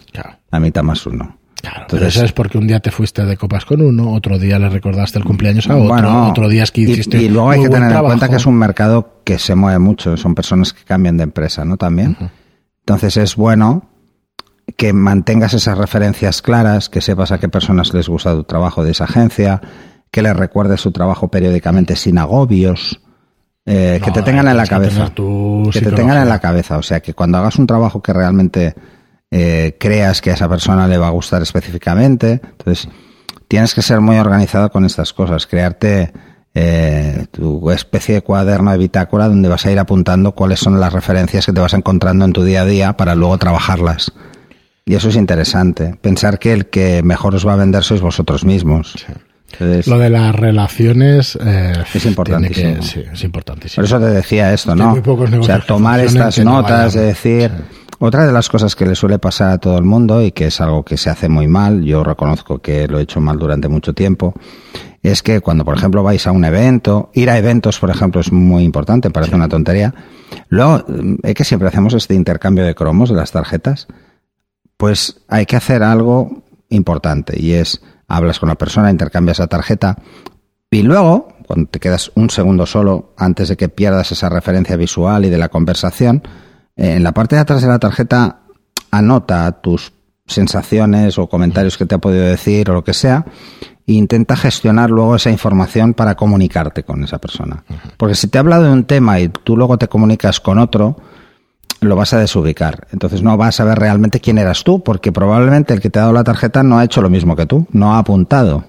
A 0.50 0.60
mitad 0.60 0.82
más 0.82 1.06
uno. 1.06 1.38
Claro, 1.64 1.82
Entonces, 1.82 2.16
eso 2.16 2.24
es 2.26 2.32
porque 2.32 2.58
un 2.58 2.66
día 2.66 2.78
te 2.80 2.90
fuiste 2.90 3.24
de 3.24 3.38
copas 3.38 3.64
con 3.64 3.80
uno, 3.80 4.12
otro 4.12 4.38
día 4.38 4.58
le 4.58 4.68
recordaste 4.68 5.18
el 5.18 5.24
cumpleaños 5.24 5.68
a 5.70 5.76
otro, 5.76 6.28
otro 6.28 6.48
día 6.48 6.62
es 6.62 6.70
que 6.70 6.82
hiciste. 6.82 7.22
Y, 7.22 7.28
luego 7.30 7.50
hay 7.50 7.62
que 7.62 7.70
tener 7.70 7.90
en 7.90 8.04
cuenta 8.04 8.28
que 8.28 8.36
es 8.36 8.44
un 8.44 8.56
mercado 8.56 9.20
que 9.24 9.38
se 9.38 9.54
mueve 9.54 9.78
mucho, 9.78 10.16
son 10.18 10.34
personas 10.34 10.74
que 10.74 10.84
cambian 10.84 11.16
de 11.16 11.22
empresa, 11.22 11.64
¿no? 11.64 11.78
También. 11.78 12.16
Entonces 12.80 13.16
es 13.16 13.36
bueno 13.36 13.88
que 14.76 14.92
mantengas 14.92 15.54
esas 15.54 15.78
referencias 15.78 16.42
claras, 16.42 16.90
que 16.90 17.00
sepas 17.00 17.32
a 17.32 17.38
qué 17.38 17.48
personas 17.48 17.94
les 17.94 18.08
gusta 18.08 18.34
tu 18.34 18.44
trabajo 18.44 18.84
de 18.84 18.90
esa 18.90 19.04
agencia, 19.04 19.62
que 20.10 20.20
les 20.20 20.36
recuerdes 20.36 20.82
su 20.82 20.92
trabajo 20.92 21.28
periódicamente 21.28 21.96
sin 21.96 22.18
agobios. 22.18 23.00
Eh, 23.66 24.00
que 24.04 24.10
te 24.10 24.22
tengan 24.22 24.48
en 24.48 24.56
la 24.58 24.66
cabeza. 24.66 25.10
Que, 25.14 25.80
te 25.80 25.92
tengan 25.92 26.22
en 26.22 26.28
la 26.28 26.38
cabeza. 26.38 26.76
O 26.76 26.82
sea, 26.82 27.00
que 27.00 27.14
cuando 27.14 27.38
hagas 27.38 27.56
un 27.56 27.66
trabajo 27.66 28.02
que 28.02 28.12
realmente 28.12 28.74
eh, 29.36 29.76
creas 29.80 30.20
que 30.20 30.30
a 30.30 30.34
esa 30.34 30.48
persona 30.48 30.86
le 30.86 30.96
va 30.96 31.08
a 31.08 31.10
gustar 31.10 31.42
específicamente. 31.42 32.40
Entonces, 32.42 32.88
tienes 33.48 33.74
que 33.74 33.82
ser 33.82 34.00
muy 34.00 34.16
organizado 34.16 34.70
con 34.70 34.84
estas 34.84 35.12
cosas, 35.12 35.46
crearte 35.48 36.12
eh, 36.54 37.26
tu 37.32 37.68
especie 37.72 38.14
de 38.14 38.22
cuaderno 38.22 38.70
de 38.70 38.78
bitácora 38.78 39.26
donde 39.28 39.48
vas 39.48 39.66
a 39.66 39.72
ir 39.72 39.78
apuntando 39.80 40.32
cuáles 40.36 40.60
son 40.60 40.78
las 40.78 40.92
referencias 40.92 41.46
que 41.46 41.52
te 41.52 41.60
vas 41.60 41.74
encontrando 41.74 42.24
en 42.24 42.32
tu 42.32 42.44
día 42.44 42.62
a 42.62 42.64
día 42.64 42.96
para 42.96 43.16
luego 43.16 43.36
trabajarlas. 43.38 44.12
Y 44.86 44.94
eso 44.94 45.08
es 45.08 45.16
interesante. 45.16 45.96
Pensar 46.00 46.38
que 46.38 46.52
el 46.52 46.66
que 46.66 47.02
mejor 47.02 47.34
os 47.34 47.44
va 47.44 47.54
a 47.54 47.56
vender 47.56 47.82
sois 47.82 48.00
vosotros 48.02 48.44
mismos. 48.44 49.04
Entonces, 49.52 49.86
Lo 49.88 49.98
de 49.98 50.10
las 50.10 50.34
relaciones 50.34 51.36
eh, 51.44 51.72
Es 51.94 52.06
importantísimo. 52.06 52.54
tiene 52.68 52.80
que- 52.80 52.86
sí, 52.86 53.02
es 53.12 53.24
importantísimo. 53.24 53.76
Por 53.76 53.84
eso 53.86 53.98
te 53.98 54.06
decía 54.14 54.52
esto, 54.52 54.74
¿no? 54.76 54.90
muy 54.90 55.00
pocos 55.00 55.32
O 55.32 55.42
sea, 55.42 55.58
tomar 55.60 56.00
estas 56.00 56.38
no 56.38 56.52
notas, 56.62 56.94
vayan. 56.94 57.00
de 57.00 57.06
decir... 57.08 57.50
Otra 58.06 58.26
de 58.26 58.32
las 58.32 58.50
cosas 58.50 58.76
que 58.76 58.84
le 58.84 58.94
suele 58.94 59.18
pasar 59.18 59.52
a 59.52 59.56
todo 59.56 59.78
el 59.78 59.84
mundo 59.84 60.20
y 60.20 60.30
que 60.30 60.48
es 60.48 60.60
algo 60.60 60.84
que 60.84 60.98
se 60.98 61.08
hace 61.08 61.30
muy 61.30 61.48
mal, 61.48 61.82
yo 61.84 62.04
reconozco 62.04 62.58
que 62.58 62.86
lo 62.86 62.98
he 62.98 63.02
hecho 63.04 63.18
mal 63.18 63.38
durante 63.38 63.66
mucho 63.66 63.94
tiempo, 63.94 64.34
es 65.02 65.22
que 65.22 65.40
cuando, 65.40 65.64
por 65.64 65.74
ejemplo, 65.74 66.02
vais 66.02 66.26
a 66.26 66.30
un 66.30 66.44
evento, 66.44 67.08
ir 67.14 67.30
a 67.30 67.38
eventos, 67.38 67.78
por 67.78 67.88
ejemplo, 67.88 68.20
es 68.20 68.30
muy 68.30 68.62
importante, 68.62 69.08
parece 69.08 69.34
una 69.34 69.48
tontería. 69.48 69.94
Luego, 70.50 70.84
es 71.22 71.34
que 71.34 71.44
siempre 71.44 71.66
hacemos 71.68 71.94
este 71.94 72.12
intercambio 72.12 72.66
de 72.66 72.74
cromos 72.74 73.08
de 73.08 73.16
las 73.16 73.32
tarjetas, 73.32 73.86
pues 74.76 75.22
hay 75.26 75.46
que 75.46 75.56
hacer 75.56 75.82
algo 75.82 76.42
importante 76.68 77.42
y 77.42 77.52
es, 77.52 77.80
hablas 78.06 78.38
con 78.38 78.50
la 78.50 78.56
persona, 78.56 78.90
intercambias 78.90 79.38
la 79.38 79.46
tarjeta 79.46 79.96
y 80.70 80.82
luego, 80.82 81.28
cuando 81.46 81.70
te 81.70 81.80
quedas 81.80 82.12
un 82.16 82.28
segundo 82.28 82.66
solo, 82.66 83.14
antes 83.16 83.48
de 83.48 83.56
que 83.56 83.70
pierdas 83.70 84.12
esa 84.12 84.28
referencia 84.28 84.76
visual 84.76 85.24
y 85.24 85.30
de 85.30 85.38
la 85.38 85.48
conversación, 85.48 86.22
eh, 86.22 86.43
en 86.76 87.02
la 87.02 87.12
parte 87.12 87.36
de 87.36 87.42
atrás 87.42 87.62
de 87.62 87.68
la 87.68 87.78
tarjeta 87.78 88.40
anota 88.90 89.50
tus 89.60 89.92
sensaciones 90.26 91.18
o 91.18 91.28
comentarios 91.28 91.76
que 91.76 91.86
te 91.86 91.94
ha 91.94 91.98
podido 91.98 92.24
decir 92.24 92.70
o 92.70 92.74
lo 92.74 92.84
que 92.84 92.94
sea, 92.94 93.26
e 93.86 93.92
intenta 93.92 94.36
gestionar 94.36 94.90
luego 94.90 95.16
esa 95.16 95.30
información 95.30 95.92
para 95.92 96.14
comunicarte 96.14 96.84
con 96.84 97.04
esa 97.04 97.18
persona. 97.18 97.62
Porque 97.98 98.14
si 98.14 98.28
te 98.28 98.38
ha 98.38 98.40
hablado 98.40 98.64
de 98.64 98.72
un 98.72 98.84
tema 98.84 99.20
y 99.20 99.28
tú 99.28 99.56
luego 99.56 99.76
te 99.76 99.88
comunicas 99.88 100.40
con 100.40 100.58
otro, 100.58 100.96
lo 101.80 101.94
vas 101.96 102.14
a 102.14 102.18
desubicar. 102.18 102.86
Entonces 102.92 103.22
no 103.22 103.36
vas 103.36 103.60
a 103.60 103.64
ver 103.64 103.78
realmente 103.78 104.20
quién 104.20 104.38
eras 104.38 104.64
tú, 104.64 104.82
porque 104.82 105.12
probablemente 105.12 105.74
el 105.74 105.80
que 105.80 105.90
te 105.90 105.98
ha 105.98 106.02
dado 106.02 106.14
la 106.14 106.24
tarjeta 106.24 106.62
no 106.62 106.78
ha 106.78 106.84
hecho 106.84 107.02
lo 107.02 107.10
mismo 107.10 107.36
que 107.36 107.44
tú, 107.44 107.66
no 107.72 107.94
ha 107.94 107.98
apuntado. 107.98 108.64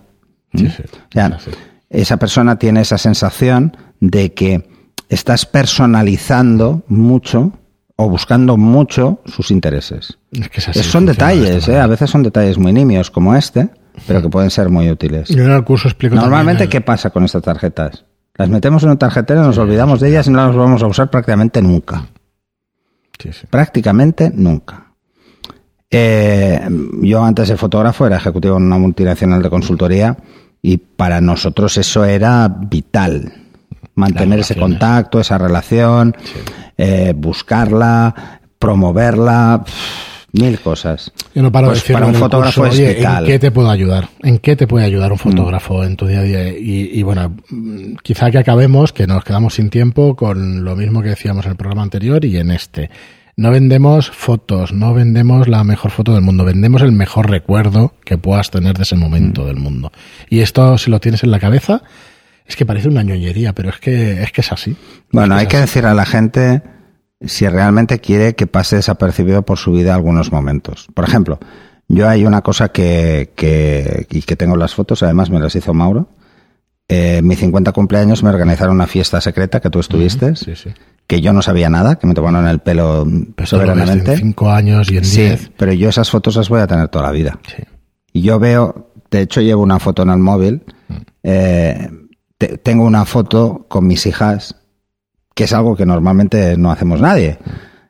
Sí, 0.53 0.67
sí. 0.69 0.83
O 0.83 1.11
sea, 1.13 1.39
Sí, 1.39 1.51
sí. 1.51 1.57
esa 1.89 2.17
persona 2.17 2.59
tiene 2.59 2.81
esa 2.81 2.97
sensación 2.97 3.77
de 4.01 4.33
que 4.33 4.69
estás 5.07 5.45
personalizando 5.45 6.83
mucho 6.87 7.53
o 7.97 8.10
buscando 8.10 8.58
mucho 8.58 9.21
sus 9.25 9.51
intereses. 9.51 10.17
Es 10.31 10.49
que 10.49 10.60
es 10.60 10.69
así, 10.69 10.84
son 10.84 11.05
detalles, 11.05 11.67
¿eh? 11.67 11.79
a 11.79 11.88
veces 11.88 12.10
son 12.10 12.23
detalles 12.23 12.58
muy 12.58 12.73
nimios 12.73 13.10
como 13.10 13.36
este, 13.36 13.69
pero 14.05 14.21
que 14.21 14.29
pueden 14.29 14.49
ser 14.49 14.69
muy 14.69 14.89
útiles. 14.89 15.29
Yo 15.29 15.43
en 15.43 15.51
el 15.51 15.63
curso 15.63 15.88
explico 15.88 16.15
Normalmente, 16.15 16.67
¿qué 16.67 16.81
pasa 16.81 17.10
con 17.10 17.23
estas 17.23 17.43
tarjetas? 17.43 18.05
Las 18.36 18.49
metemos 18.49 18.84
en 18.84 18.89
un 18.89 18.97
tarjetero, 18.97 19.43
nos 19.43 19.58
olvidamos 19.58 20.01
de 20.01 20.10
ellas 20.10 20.27
y 20.27 20.31
no 20.31 20.45
las 20.45 20.55
vamos 20.55 20.84
a 20.84 20.88
usar 20.88 21.10
prácticamente 21.10 21.62
nunca. 21.62 22.05
Sí, 23.17 23.31
sí. 23.31 23.47
Prácticamente 23.49 24.29
nunca. 24.34 24.86
Eh, 25.89 26.67
yo 27.01 27.23
antes 27.23 27.47
de 27.47 27.55
fotógrafo 27.55 28.05
era 28.05 28.17
ejecutivo 28.17 28.58
en 28.58 28.63
una 28.63 28.77
multinacional 28.77 29.41
de 29.41 29.49
consultoría 29.49 30.17
y 30.62 30.77
para 30.77 31.21
nosotros 31.21 31.77
eso 31.77 32.03
era 32.03 32.49
vital. 32.49 33.31
Mantener 33.93 34.39
ese 34.39 34.58
contacto, 34.58 35.21
esa 35.21 35.38
relación, 35.38 36.13
eh, 36.77 37.13
buscarla, 37.15 38.39
promoverla, 38.59 39.63
mil 40.33 40.59
cosas. 40.59 41.11
Yo 41.33 41.41
no 41.41 41.51
paro 41.51 41.67
Pues 41.67 41.88
de 41.88 41.93
para 41.93 42.07
un 42.07 42.15
fotógrafo 42.15 42.61
curso, 42.61 42.73
es 42.75 42.79
"Oye, 42.79 42.95
vital. 42.95 43.23
¿En 43.25 43.31
qué 43.31 43.39
te 43.39 43.51
puedo 43.51 43.69
ayudar? 43.69 44.09
¿En 44.21 44.38
qué 44.39 44.55
te 44.55 44.67
puede 44.67 44.85
ayudar 44.85 45.11
un 45.11 45.17
fotógrafo 45.17 45.83
en 45.83 45.95
tu 45.95 46.07
día 46.07 46.19
a 46.19 46.23
día? 46.23 46.49
Y, 46.49 46.89
y 46.93 47.03
bueno, 47.03 47.35
mm, 47.49 47.95
quizá 48.03 48.31
que 48.31 48.38
acabemos, 48.39 48.91
que 48.91 49.07
nos 49.07 49.23
quedamos 49.23 49.53
sin 49.55 49.69
tiempo 49.69 50.15
con 50.15 50.63
lo 50.65 50.75
mismo 50.75 51.01
que 51.01 51.09
decíamos 51.09 51.45
en 51.45 51.51
el 51.51 51.57
programa 51.57 51.83
anterior 51.83 52.23
y 52.25 52.38
en 52.38 52.51
este. 52.51 52.89
No 53.38 53.51
vendemos 53.51 54.09
fotos, 54.11 54.71
no 54.71 54.93
vendemos 54.93 55.49
la 55.49 55.63
mejor 55.65 55.91
foto 55.91 56.13
del 56.13 56.21
mundo, 56.21 56.45
vendemos 56.45 56.81
el 56.81 56.93
mejor 56.93 57.29
recuerdo 57.29 57.93
que 58.05 58.17
puedas 58.17 58.49
tener 58.49 58.77
de 58.77 58.83
ese 58.83 58.95
momento 58.95 59.43
Mm. 59.43 59.45
del 59.47 59.55
mundo. 59.57 59.91
Y 60.29 60.39
esto, 60.39 60.77
si 60.77 60.89
lo 60.89 60.99
tienes 61.01 61.23
en 61.23 61.31
la 61.31 61.39
cabeza, 61.39 61.81
es 62.45 62.55
que 62.55 62.65
parece 62.65 62.88
una 62.88 63.03
ñoñería, 63.03 63.53
pero 63.53 63.69
es 63.69 63.79
que 63.79 64.21
es, 64.23 64.31
que 64.31 64.41
es 64.41 64.51
así. 64.51 64.75
Bueno, 65.12 65.36
Es 65.36 65.39
hay 65.41 65.45
es 65.47 65.51
que 65.51 65.58
decir 65.60 65.86
a 65.86 65.93
la 65.93 66.05
gente 66.05 66.62
si 67.21 67.47
realmente 67.47 67.99
quiere 67.99 68.36
que 68.36 68.45
pase 68.47 68.75
desapercibido 68.75 69.43
por 69.43 69.58
su 69.58 69.71
vida 69.71 69.95
algunos 69.95 70.31
momentos. 70.31 70.88
Por 70.93 71.05
ejemplo, 71.05 71.39
yo 71.88 72.08
hay 72.10 72.25
una 72.25 72.41
cosa 72.41 72.69
que, 72.69 73.31
que, 73.36 74.05
y 74.10 74.21
que 74.23 74.36
tengo 74.36 74.53
en 74.53 74.60
las 74.60 74.75
fotos, 74.75 75.01
además 75.03 75.29
me 75.29 75.39
las 75.39 75.55
hizo 75.55 75.73
Mauro. 75.73 76.10
Eh, 76.88 77.21
mi 77.23 77.36
50 77.36 77.71
cumpleaños 77.71 78.21
me 78.21 78.29
organizaron 78.29 78.75
una 78.75 78.86
fiesta 78.86 79.19
secreta 79.19 79.60
que 79.60 79.71
tú 79.71 79.79
estuviste, 79.79 80.36
Sí, 80.36 80.55
sí. 80.55 80.69
que 81.08 81.19
yo 81.19 81.34
no 81.34 81.41
sabía 81.41 81.67
nada, 81.67 81.95
que 81.95 82.05
me 82.05 82.13
tomaron 82.13 82.47
el 82.47 82.60
pelo 82.60 83.08
Pero 83.36 83.47
soberanamente. 83.47 84.12
En 84.12 84.17
cinco 84.19 84.51
años 84.51 84.91
y 84.91 84.97
en 84.97 85.05
Sí, 85.05 85.21
diez. 85.21 85.51
pero 85.58 85.73
yo 85.73 85.89
esas 85.89 86.12
fotos 86.12 86.36
las 86.36 86.47
voy 86.47 86.62
a 86.62 86.67
tener 86.67 86.88
toda 86.89 87.05
la 87.05 87.12
vida. 87.12 87.39
Sí. 87.47 87.63
Y 88.13 88.21
yo 88.21 88.38
veo, 88.39 88.91
de 89.10 89.21
hecho 89.21 89.41
llevo 89.41 89.63
una 89.63 89.79
foto 89.79 90.03
en 90.03 90.10
el 90.12 90.19
móvil, 90.19 90.62
eh, 91.23 91.89
te- 92.38 92.58
tengo 92.58 92.84
una 92.86 93.06
foto 93.06 93.65
con 93.67 93.88
mis 93.88 94.06
hijas, 94.06 94.56
que 95.34 95.45
es 95.45 95.54
algo 95.54 95.76
que 95.76 95.86
normalmente 95.86 96.58
no 96.58 96.71
hacemos 96.71 97.02
nadie. 97.02 97.38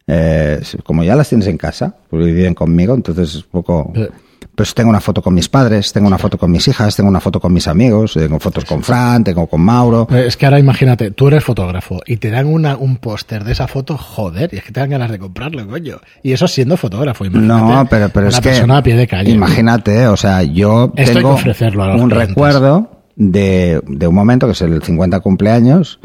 Eh, 0.08 0.62
como 0.84 1.04
ya 1.04 1.16
las 1.16 1.30
tienes 1.30 1.48
en 1.48 1.58
casa, 1.58 1.96
porque 2.10 2.26
viven 2.28 2.54
conmigo, 2.54 2.94
entonces 2.94 3.30
es 3.30 3.36
un 3.44 3.50
poco... 3.52 3.92
Pero- 3.94 4.12
Pues 4.56 4.74
tengo 4.74 4.90
una 4.90 5.02
foto 5.02 5.22
con 5.22 5.34
mis 5.34 5.50
padres, 5.50 5.92
tengo 5.92 6.08
una 6.08 6.18
foto 6.18 6.38
con 6.38 6.50
mis 6.50 6.66
hijas, 6.70 6.96
tengo 6.96 7.10
una 7.10 7.20
foto 7.20 7.42
con 7.42 7.52
mis 7.52 7.68
amigos, 7.68 8.14
tengo 8.14 8.40
fotos 8.40 8.64
con 8.64 8.82
Fran, 8.84 9.22
tengo 9.22 9.48
con 9.48 9.60
Mauro. 9.60 10.08
Eh, 10.10 10.26
Es 10.28 10.38
que 10.38 10.46
ahora 10.46 10.60
imagínate, 10.60 11.12
tú 11.12 11.28
eres 11.28 11.44
fotógrafo 11.44 12.00
y 12.06 12.16
te 12.18 12.30
dan 12.30 12.46
una, 12.48 12.78
un 12.78 12.96
póster 12.96 13.44
de 13.44 13.52
esa 13.52 13.68
foto, 13.68 13.98
joder, 13.98 14.54
y 14.54 14.58
es 14.58 14.64
que 14.64 14.72
te 14.72 14.80
dan 14.80 14.92
ganas 14.92 15.12
de 15.12 15.20
comprarlo, 15.20 15.68
coño. 15.68 15.98
Y 16.24 16.32
eso 16.32 16.48
siendo 16.48 16.78
fotógrafo, 16.78 17.26
imagínate. 17.26 17.74
No, 17.74 17.86
pero, 17.90 18.08
pero 18.08 18.28
una 18.28 18.38
es 18.38 18.42
que. 18.42 18.50
persona 18.52 18.78
a 18.78 18.84
pie 18.84 18.96
de 18.96 19.08
calle. 19.08 19.30
Imagínate, 19.32 20.08
o 20.08 20.16
sea, 20.16 20.42
yo 20.44 20.86
Esto 20.96 21.02
hay 21.02 21.06
que 21.08 21.14
tengo 21.16 21.34
ofrecerlo 21.34 21.84
a 21.84 21.88
los 21.88 22.02
un 22.02 22.10
clientes. 22.10 22.30
recuerdo 22.30 22.95
de, 23.16 23.82
de 23.88 24.08
un 24.08 24.16
momento 24.16 24.46
que 24.48 24.54
es 24.54 24.62
el 24.62 24.82
50 24.82 25.20
cumpleaños, 25.20 26.00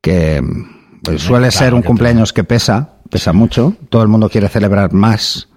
que 0.00 0.42
pues, 1.02 1.22
suele 1.22 1.50
ser 1.50 1.74
un 1.74 1.82
cumpleaños 1.82 2.32
que 2.32 2.44
pesa, 2.44 2.96
pesa 3.10 3.32
mucho. 3.32 3.74
Todo 3.88 4.02
el 4.02 4.08
mundo 4.08 4.28
quiere 4.28 4.48
celebrar 4.48 4.92
más. 4.92 5.48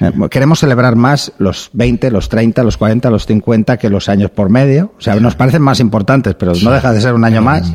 Eh, 0.00 0.12
Queremos 0.30 0.60
celebrar 0.60 0.96
más 0.96 1.32
los 1.38 1.70
20, 1.72 2.10
los 2.10 2.28
30, 2.28 2.62
los 2.62 2.76
40, 2.76 3.10
los 3.10 3.26
50 3.26 3.76
que 3.76 3.90
los 3.90 4.08
años 4.08 4.30
por 4.30 4.48
medio. 4.48 4.94
O 4.96 5.00
sea, 5.00 5.16
nos 5.16 5.34
parecen 5.34 5.62
más 5.62 5.80
importantes, 5.80 6.34
pero 6.34 6.52
no 6.62 6.70
deja 6.70 6.92
de 6.92 7.00
ser 7.00 7.14
un 7.14 7.24
año 7.24 7.42
más. 7.42 7.72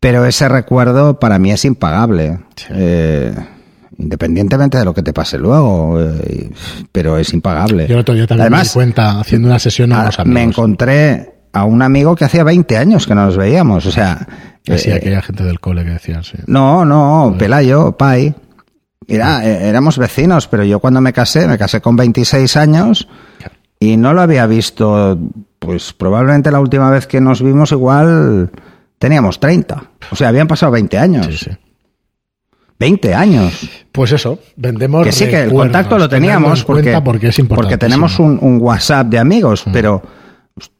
Pero 0.00 0.26
ese 0.26 0.48
recuerdo 0.48 1.18
para 1.18 1.38
mí 1.38 1.50
es 1.50 1.64
impagable. 1.64 2.40
Eh, 2.70 3.34
independientemente 3.98 4.78
de 4.78 4.84
lo 4.84 4.94
que 4.94 5.02
te 5.02 5.12
pase 5.12 5.38
luego. 5.38 6.00
eh, 6.00 6.50
pero 6.92 7.18
es 7.18 7.32
impagable. 7.32 7.86
Yo 7.86 8.02
día 8.02 8.26
también 8.26 8.28
me 8.28 8.34
di 8.36 8.40
Además, 8.42 8.72
cuenta 8.72 9.20
haciendo 9.20 9.48
una 9.48 9.58
sesión 9.58 9.92
a 9.92 9.98
ah, 9.98 10.02
unos 10.02 10.18
amigos. 10.18 10.34
me 10.34 10.42
encontré 10.42 11.34
a 11.52 11.64
un 11.64 11.82
amigo 11.82 12.16
que 12.16 12.24
hacía 12.24 12.44
20 12.44 12.76
años 12.76 13.06
que 13.06 13.14
no 13.14 13.26
nos 13.26 13.36
veíamos. 13.36 13.86
O 13.86 13.90
sea, 13.90 14.26
Así, 14.68 14.90
eh, 14.90 14.94
aquella 14.94 15.22
gente 15.22 15.44
del 15.44 15.60
cole 15.60 15.84
que 15.84 15.90
decían, 15.90 16.24
sí. 16.24 16.36
no, 16.46 16.84
no, 16.84 17.34
Pelayo, 17.38 17.96
Pai. 17.96 18.34
Era, 19.06 19.46
eh, 19.46 19.68
éramos 19.68 19.98
vecinos, 19.98 20.48
pero 20.48 20.64
yo 20.64 20.80
cuando 20.80 21.00
me 21.00 21.12
casé, 21.12 21.46
me 21.46 21.58
casé 21.58 21.80
con 21.80 21.94
26 21.94 22.56
años 22.56 23.06
y 23.78 23.98
no 23.98 24.14
lo 24.14 24.22
había 24.22 24.46
visto, 24.46 25.18
pues 25.58 25.92
probablemente 25.92 26.50
la 26.50 26.60
última 26.60 26.90
vez 26.90 27.06
que 27.06 27.20
nos 27.20 27.42
vimos 27.42 27.70
igual 27.72 28.50
teníamos 28.98 29.38
30. 29.40 29.90
O 30.10 30.16
sea, 30.16 30.28
habían 30.28 30.48
pasado 30.48 30.72
20 30.72 30.98
años. 30.98 31.26
Sí, 31.26 31.36
sí. 31.36 31.50
20 32.78 33.14
años. 33.14 33.68
Pues 33.92 34.12
eso, 34.12 34.38
vendemos 34.56 35.04
Que 35.04 35.12
sí, 35.12 35.26
que 35.26 35.42
el 35.42 35.52
contacto 35.52 35.96
lo 35.98 36.08
teníamos 36.08 36.64
porque, 36.64 37.00
porque 37.04 37.28
es 37.28 37.40
porque 37.48 37.78
tenemos 37.78 38.18
un, 38.18 38.38
un 38.40 38.58
WhatsApp 38.60 39.06
de 39.08 39.18
amigos, 39.18 39.64
pero 39.72 40.02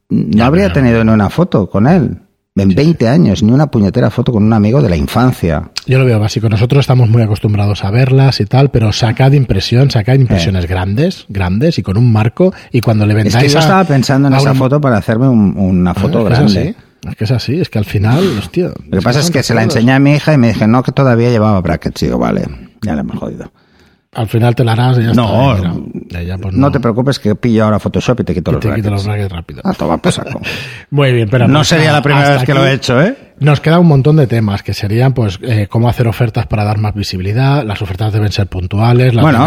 no 0.09 0.37
Ya, 0.37 0.45
habría 0.45 0.63
pero- 0.65 0.73
tenido 0.75 1.03
ni 1.03 1.11
una 1.11 1.29
foto 1.29 1.69
con 1.69 1.87
él. 1.87 2.19
En 2.57 2.69
20 2.69 3.09
años, 3.09 3.43
ni 3.43 3.51
una 3.51 3.67
puñetera 3.67 4.09
foto 4.09 4.31
con 4.31 4.41
un 4.41 4.53
amigo 4.53 4.81
de 4.81 4.87
la 4.87 4.95
infancia. 4.95 5.71
Yo 5.87 5.99
lo 5.99 6.05
veo 6.05 6.17
básico. 6.21 6.47
Nosotros 6.47 6.79
estamos 6.81 7.09
muy 7.09 7.21
acostumbrados 7.21 7.83
a 7.83 7.91
verlas 7.91 8.39
y 8.39 8.45
tal, 8.45 8.71
pero 8.71 8.93
sacad 8.93 9.33
impresión, 9.33 9.91
sacad 9.91 10.13
impresiones 10.15 10.65
grandes, 10.65 11.25
grandes 11.27 11.79
y 11.79 11.83
con 11.83 11.97
un 11.97 12.13
marco. 12.13 12.53
Y 12.71 12.79
cuando 12.79 13.05
le 13.05 13.11
Es 13.11 13.23
vendáis 13.25 13.43
que 13.43 13.49
yo 13.51 13.57
a- 13.57 13.61
estaba 13.61 13.83
pensando 13.83 14.29
en 14.29 14.35
esa 14.35 14.53
foto 14.53 14.79
para 14.79 14.95
hacerme 14.97 15.27
un- 15.27 15.53
una 15.57 15.91
Ah, 15.91 15.95
foto 15.95 16.19
es 16.19 16.23
que 16.23 16.29
grande. 16.29 16.75
Es, 17.09 17.15
que 17.15 17.23
es 17.25 17.31
así, 17.31 17.59
es 17.59 17.69
que 17.69 17.79
al 17.79 17.85
final, 17.85 18.23
hostia. 18.39 18.71
Lo 18.89 18.97
que 18.99 19.03
pasa 19.03 19.19
es 19.19 19.31
que 19.31 19.43
se 19.43 19.53
la 19.53 19.63
enseñé 19.63 19.93
a 19.93 19.99
mi 19.99 20.13
hija 20.13 20.33
y 20.33 20.37
me 20.37 20.47
dije, 20.49 20.67
no, 20.67 20.81
que 20.83 20.91
todavía 20.91 21.29
llevaba 21.29 21.59
brackets. 21.61 22.01
Y 22.03 22.05
digo, 22.07 22.17
vale, 22.17 22.45
ya 22.81 22.93
le 22.95 23.01
hemos 23.01 23.17
jodido. 23.17 23.51
Al 24.13 24.27
final 24.29 24.55
te 24.55 24.63
la 24.63 24.71
harás 24.71 24.97
y 24.97 25.01
ya 25.03 25.11
No, 25.13 25.55
está. 25.55 25.67
mira. 25.73 25.85
Ya, 26.07 26.21
ya, 26.21 26.37
pues 26.37 26.53
No 26.55 26.71
te 26.71 26.79
preocupes 26.79 27.19
que 27.19 27.35
pillo 27.35 27.65
ahora 27.65 27.79
Photoshop 27.79 28.21
y 28.21 28.23
te 28.23 28.33
quito 28.33 28.51
Y 28.51 28.53
los 28.53 28.61
te 28.63 28.73
quito 28.73 28.89
los 28.89 29.03
brackets. 29.05 29.29
brackets 29.29 29.31
rápido. 29.35 29.61
A 29.65 29.73
tomar 29.73 29.99
por 29.99 30.11
saco. 30.13 30.41
Muy 30.91 31.11
bien, 31.11 31.27
pero 31.29 31.49
No 31.49 31.55
pues, 31.59 31.67
sería 31.67 31.91
la 31.91 32.01
primera 32.01 32.29
vez 32.29 32.43
que 32.45 32.53
lo 32.53 32.65
he 32.65 32.71
hecho, 32.71 33.01
¿eh? 33.01 33.33
Nos 33.41 33.59
queda 33.59 33.77
un 33.77 33.87
montón 33.87 34.15
de 34.15 34.25
temas 34.27 34.63
que 34.63 34.73
serían, 34.73 35.11
pues, 35.11 35.37
eh, 35.41 35.67
cómo 35.69 35.89
hacer 35.89 36.07
ofertas 36.07 36.47
para 36.47 36.63
dar 36.63 36.77
más 36.77 36.93
visibilidad. 36.95 37.65
Las 37.65 37.81
ofertas 37.81 38.13
deben 38.13 38.31
ser 38.31 38.47
puntuales, 38.47 39.13
las 39.13 39.21
Bueno, 39.21 39.39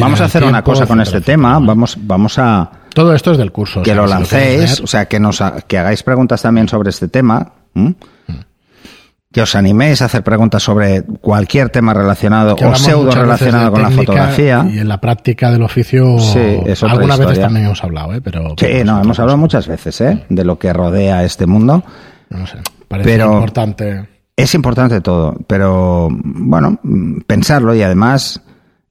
vamos 0.00 0.20
a 0.20 0.24
hacer 0.24 0.42
una 0.42 0.62
cosa 0.64 0.86
con 0.86 0.98
etcétera, 1.00 1.02
este 1.04 1.18
etcétera. 1.18 1.24
tema. 1.36 1.58
Vamos, 1.60 1.96
vamos 2.00 2.36
a 2.40 2.68
Todo 2.94 3.14
esto 3.14 3.32
es 3.32 3.38
del 3.38 3.52
curso. 3.52 3.80
o 3.80 3.82
que 3.82 3.90
sea, 3.90 3.96
lo 4.00 4.06
si 4.08 4.14
lancéis, 4.14 4.80
o 4.80 4.86
sea, 4.86 5.06
que 5.06 5.20
nos 5.20 5.42
que 5.66 5.78
hagáis 5.78 6.02
preguntas 6.02 6.40
también 6.42 6.68
sobre 6.68 6.90
este 6.90 7.08
tema. 7.08 7.52
que 9.32 9.42
os 9.42 9.56
animéis 9.56 10.00
a 10.00 10.04
hacer 10.04 10.22
preguntas 10.22 10.62
sobre 10.62 11.02
cualquier 11.02 11.68
tema 11.68 11.92
relacionado 11.92 12.54
Que 12.54 12.64
o 12.66 12.74
pseudo 12.76 13.10
relacionado 13.10 13.72
con 13.72 13.82
la 13.82 13.90
fotografía. 13.90 14.64
Y 14.72 14.78
en 14.78 14.86
la 14.86 15.00
práctica 15.00 15.50
del 15.50 15.62
oficio, 15.64 16.18
Sí, 16.20 16.60
algunas 16.82 17.18
veces 17.18 17.40
también 17.40 17.66
hemos 17.66 17.82
hablado, 17.82 18.14
¿eh? 18.14 18.20
Pero, 18.20 18.54
Sí, 18.56 18.84
no, 18.84 19.00
hemos 19.02 19.18
hablado 19.18 19.36
muchas 19.36 19.66
veces 19.66 20.00
¿eh? 20.02 20.24
de 20.28 20.44
lo 20.44 20.56
que 20.56 20.72
rodea 20.72 21.24
este 21.24 21.46
mundo. 21.46 21.82
No 22.30 22.46
sé, 22.46 22.58
parece 22.86 23.10
Pero- 23.10 23.32
importante. 23.34 24.08
Es 24.36 24.52
importante 24.56 25.00
todo, 25.00 25.36
pero 25.46 26.08
bueno, 26.12 26.78
mm, 26.82 27.20
pensarlo 27.24 27.72
y 27.72 27.82
además, 27.82 28.40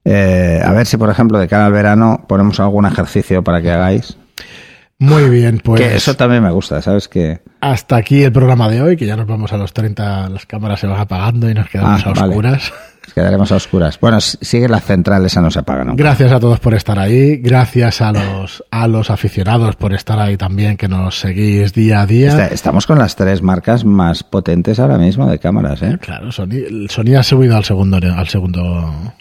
eh, 0.04 0.60
a 0.64 0.72
ver 0.72 0.86
si 0.86 0.96
por 0.96 1.10
ejemplo 1.10 1.38
de 1.38 1.48
cara 1.48 1.66
al 1.66 1.72
verano 1.72 2.24
ponemos 2.28 2.60
algún 2.60 2.86
ejercicio 2.86 3.42
para 3.42 3.62
que 3.62 3.70
hagáis. 3.70 4.16
Muy 4.98 5.28
bien, 5.28 5.60
pues 5.62 5.80
que 5.80 5.96
eso 5.96 6.14
también 6.14 6.42
me 6.42 6.50
gusta, 6.52 6.80
¿sabes? 6.80 7.08
Que 7.08 7.40
hasta 7.60 7.96
aquí 7.96 8.22
el 8.22 8.32
programa 8.32 8.68
de 8.68 8.80
hoy, 8.80 8.96
que 8.96 9.06
ya 9.06 9.16
nos 9.16 9.26
vamos 9.26 9.52
a 9.52 9.56
los 9.56 9.72
30, 9.72 10.28
las 10.28 10.46
cámaras 10.46 10.80
se 10.80 10.86
van 10.86 11.00
apagando 11.00 11.50
y 11.50 11.54
nos 11.54 11.68
quedamos 11.68 12.06
Ah, 12.06 12.10
a 12.10 12.12
vale. 12.12 12.28
oscuras. 12.28 12.72
quedaremos 13.14 13.50
a 13.52 13.56
oscuras. 13.56 13.98
Bueno, 14.00 14.20
sigue 14.20 14.68
la 14.68 14.80
central, 14.80 15.26
esa 15.26 15.40
no 15.40 15.50
se 15.50 15.58
apaga, 15.58 15.84
¿no? 15.84 15.94
Gracias 15.96 16.32
a 16.32 16.38
todos 16.40 16.60
por 16.60 16.74
estar 16.74 16.98
ahí, 16.98 17.36
gracias 17.38 18.00
a 18.00 18.12
los 18.12 18.64
a 18.70 18.86
los 18.86 19.10
aficionados 19.10 19.74
por 19.76 19.92
estar 19.92 20.18
ahí 20.20 20.36
también, 20.36 20.76
que 20.76 20.88
nos 20.88 21.18
seguís 21.18 21.74
día 21.74 22.00
a 22.02 22.06
día. 22.06 22.28
Está- 22.28 22.46
estamos 22.48 22.86
con 22.86 22.98
las 22.98 23.16
tres 23.16 23.42
marcas 23.42 23.84
más 23.84 24.22
potentes 24.22 24.78
ahora 24.78 24.96
mismo 24.96 25.28
de 25.28 25.38
cámaras, 25.40 25.82
¿eh? 25.82 25.98
Claro, 26.00 26.30
Sony, 26.30 26.86
Sony 26.88 27.16
ha 27.18 27.22
subido 27.24 27.56
al 27.56 27.64
segundo 27.64 27.96
al 27.98 28.28
segundo 28.28 29.12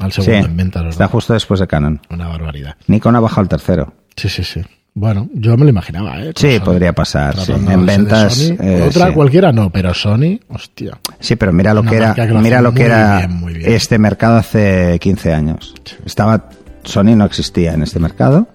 al 0.00 0.12
Sí, 0.12 0.22
segundo 0.22 0.48
en 0.48 0.56
¿verdad? 0.70 0.88
está 0.88 1.08
justo 1.08 1.32
después 1.34 1.60
de 1.60 1.66
Canon. 1.66 2.00
Una 2.10 2.28
barbaridad. 2.28 2.76
Nikon 2.86 3.16
ha 3.16 3.20
bajado 3.20 3.42
al 3.42 3.48
tercero. 3.48 3.92
Sí, 4.16 4.28
sí, 4.28 4.42
sí. 4.44 4.60
Bueno, 4.94 5.28
yo 5.32 5.56
me 5.56 5.62
lo 5.64 5.70
imaginaba, 5.70 6.20
¿eh? 6.20 6.32
Sí, 6.34 6.58
podría 6.64 6.92
pasar, 6.92 7.36
sí. 7.38 7.52
En 7.52 7.86
ventas. 7.86 8.50
Eh, 8.58 8.86
Otra 8.88 9.08
sí. 9.08 9.12
cualquiera 9.12 9.52
no, 9.52 9.70
pero 9.70 9.94
Sony, 9.94 10.40
hostia. 10.48 10.98
Sí, 11.20 11.36
pero 11.36 11.52
mira 11.52 11.72
lo 11.72 11.84
que 11.84 11.94
era, 11.96 12.08
marca 12.08 12.26
que 12.26 12.32
lo 12.32 12.40
mira 12.40 12.60
lo 12.60 12.74
que 12.74 12.82
era 12.84 13.18
bien, 13.18 13.32
muy 13.38 13.54
bien. 13.54 13.72
este 13.72 13.96
mercado 13.98 14.36
hace 14.38 14.98
15 15.00 15.32
años. 15.32 15.74
Estaba 16.04 16.46
Sony 16.82 17.14
no 17.14 17.24
existía 17.26 17.74
en 17.74 17.82
este 17.82 18.00
mercado. 18.00 18.48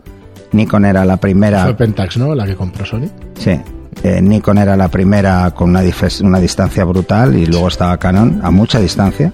Nikon 0.51 0.84
era 0.86 1.06
la 1.06 1.17
primera, 1.17 1.63
Fue 1.63 1.75
Pentax, 1.75 2.17
¿no? 2.17 2.36
La 2.36 2.45
que 2.45 2.56
compró 2.56 2.86
Sony. 2.86 3.08
sí. 3.38 3.60
eh, 4.03 4.21
Nikon 4.21 4.58
era 4.58 4.75
la 4.75 4.89
primera 4.89 5.49
con 5.51 5.69
una, 5.69 5.82
una 6.23 6.39
distancia 6.39 6.84
brutal 6.84 7.36
y 7.38 7.45
luego 7.45 7.69
estaba 7.69 7.97
Canon 7.97 8.41
a 8.43 8.51
mucha 8.51 8.79
distancia. 8.79 9.32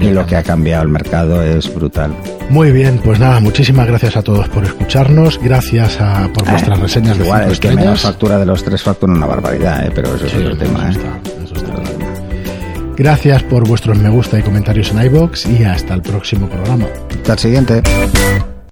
Y 0.00 0.10
lo 0.10 0.24
que 0.26 0.36
ha 0.36 0.42
cambiado 0.44 0.84
el 0.84 0.88
mercado 0.88 1.42
es 1.42 1.72
brutal. 1.74 2.14
Muy 2.50 2.70
bien, 2.70 3.00
pues 3.02 3.18
nada, 3.18 3.40
muchísimas 3.40 3.86
gracias 3.86 4.16
a 4.16 4.22
todos 4.22 4.48
por 4.48 4.64
escucharnos, 4.64 5.40
gracias 5.42 6.00
a, 6.00 6.28
por 6.32 6.48
vuestras 6.48 6.78
Eh, 6.78 6.82
reseñas 6.82 7.18
de 7.18 7.24
Igual, 7.24 7.50
el 7.50 7.58
que 7.58 7.72
menos 7.72 8.00
factura 8.02 8.38
de 8.38 8.46
los 8.46 8.62
tres 8.62 8.82
factura 8.82 9.12
una 9.12 9.26
barbaridad, 9.26 9.84
eh, 9.86 9.90
pero 9.92 10.14
eso 10.14 10.26
es 10.26 10.34
otro 10.34 10.56
tema. 10.56 10.88
eso 10.88 11.00
eh. 11.00 11.04
está, 11.24 11.44
eso 11.44 11.54
está. 11.54 11.82
Gracias 12.96 13.42
por 13.42 13.66
vuestros 13.66 13.98
me 13.98 14.08
gusta 14.08 14.38
y 14.38 14.42
comentarios 14.42 14.92
en 14.92 15.02
iBox 15.02 15.46
y 15.46 15.64
hasta 15.64 15.94
el 15.94 16.02
próximo 16.02 16.48
programa. 16.48 16.86
Hasta 17.10 17.32
el 17.32 17.38
siguiente. 17.38 17.82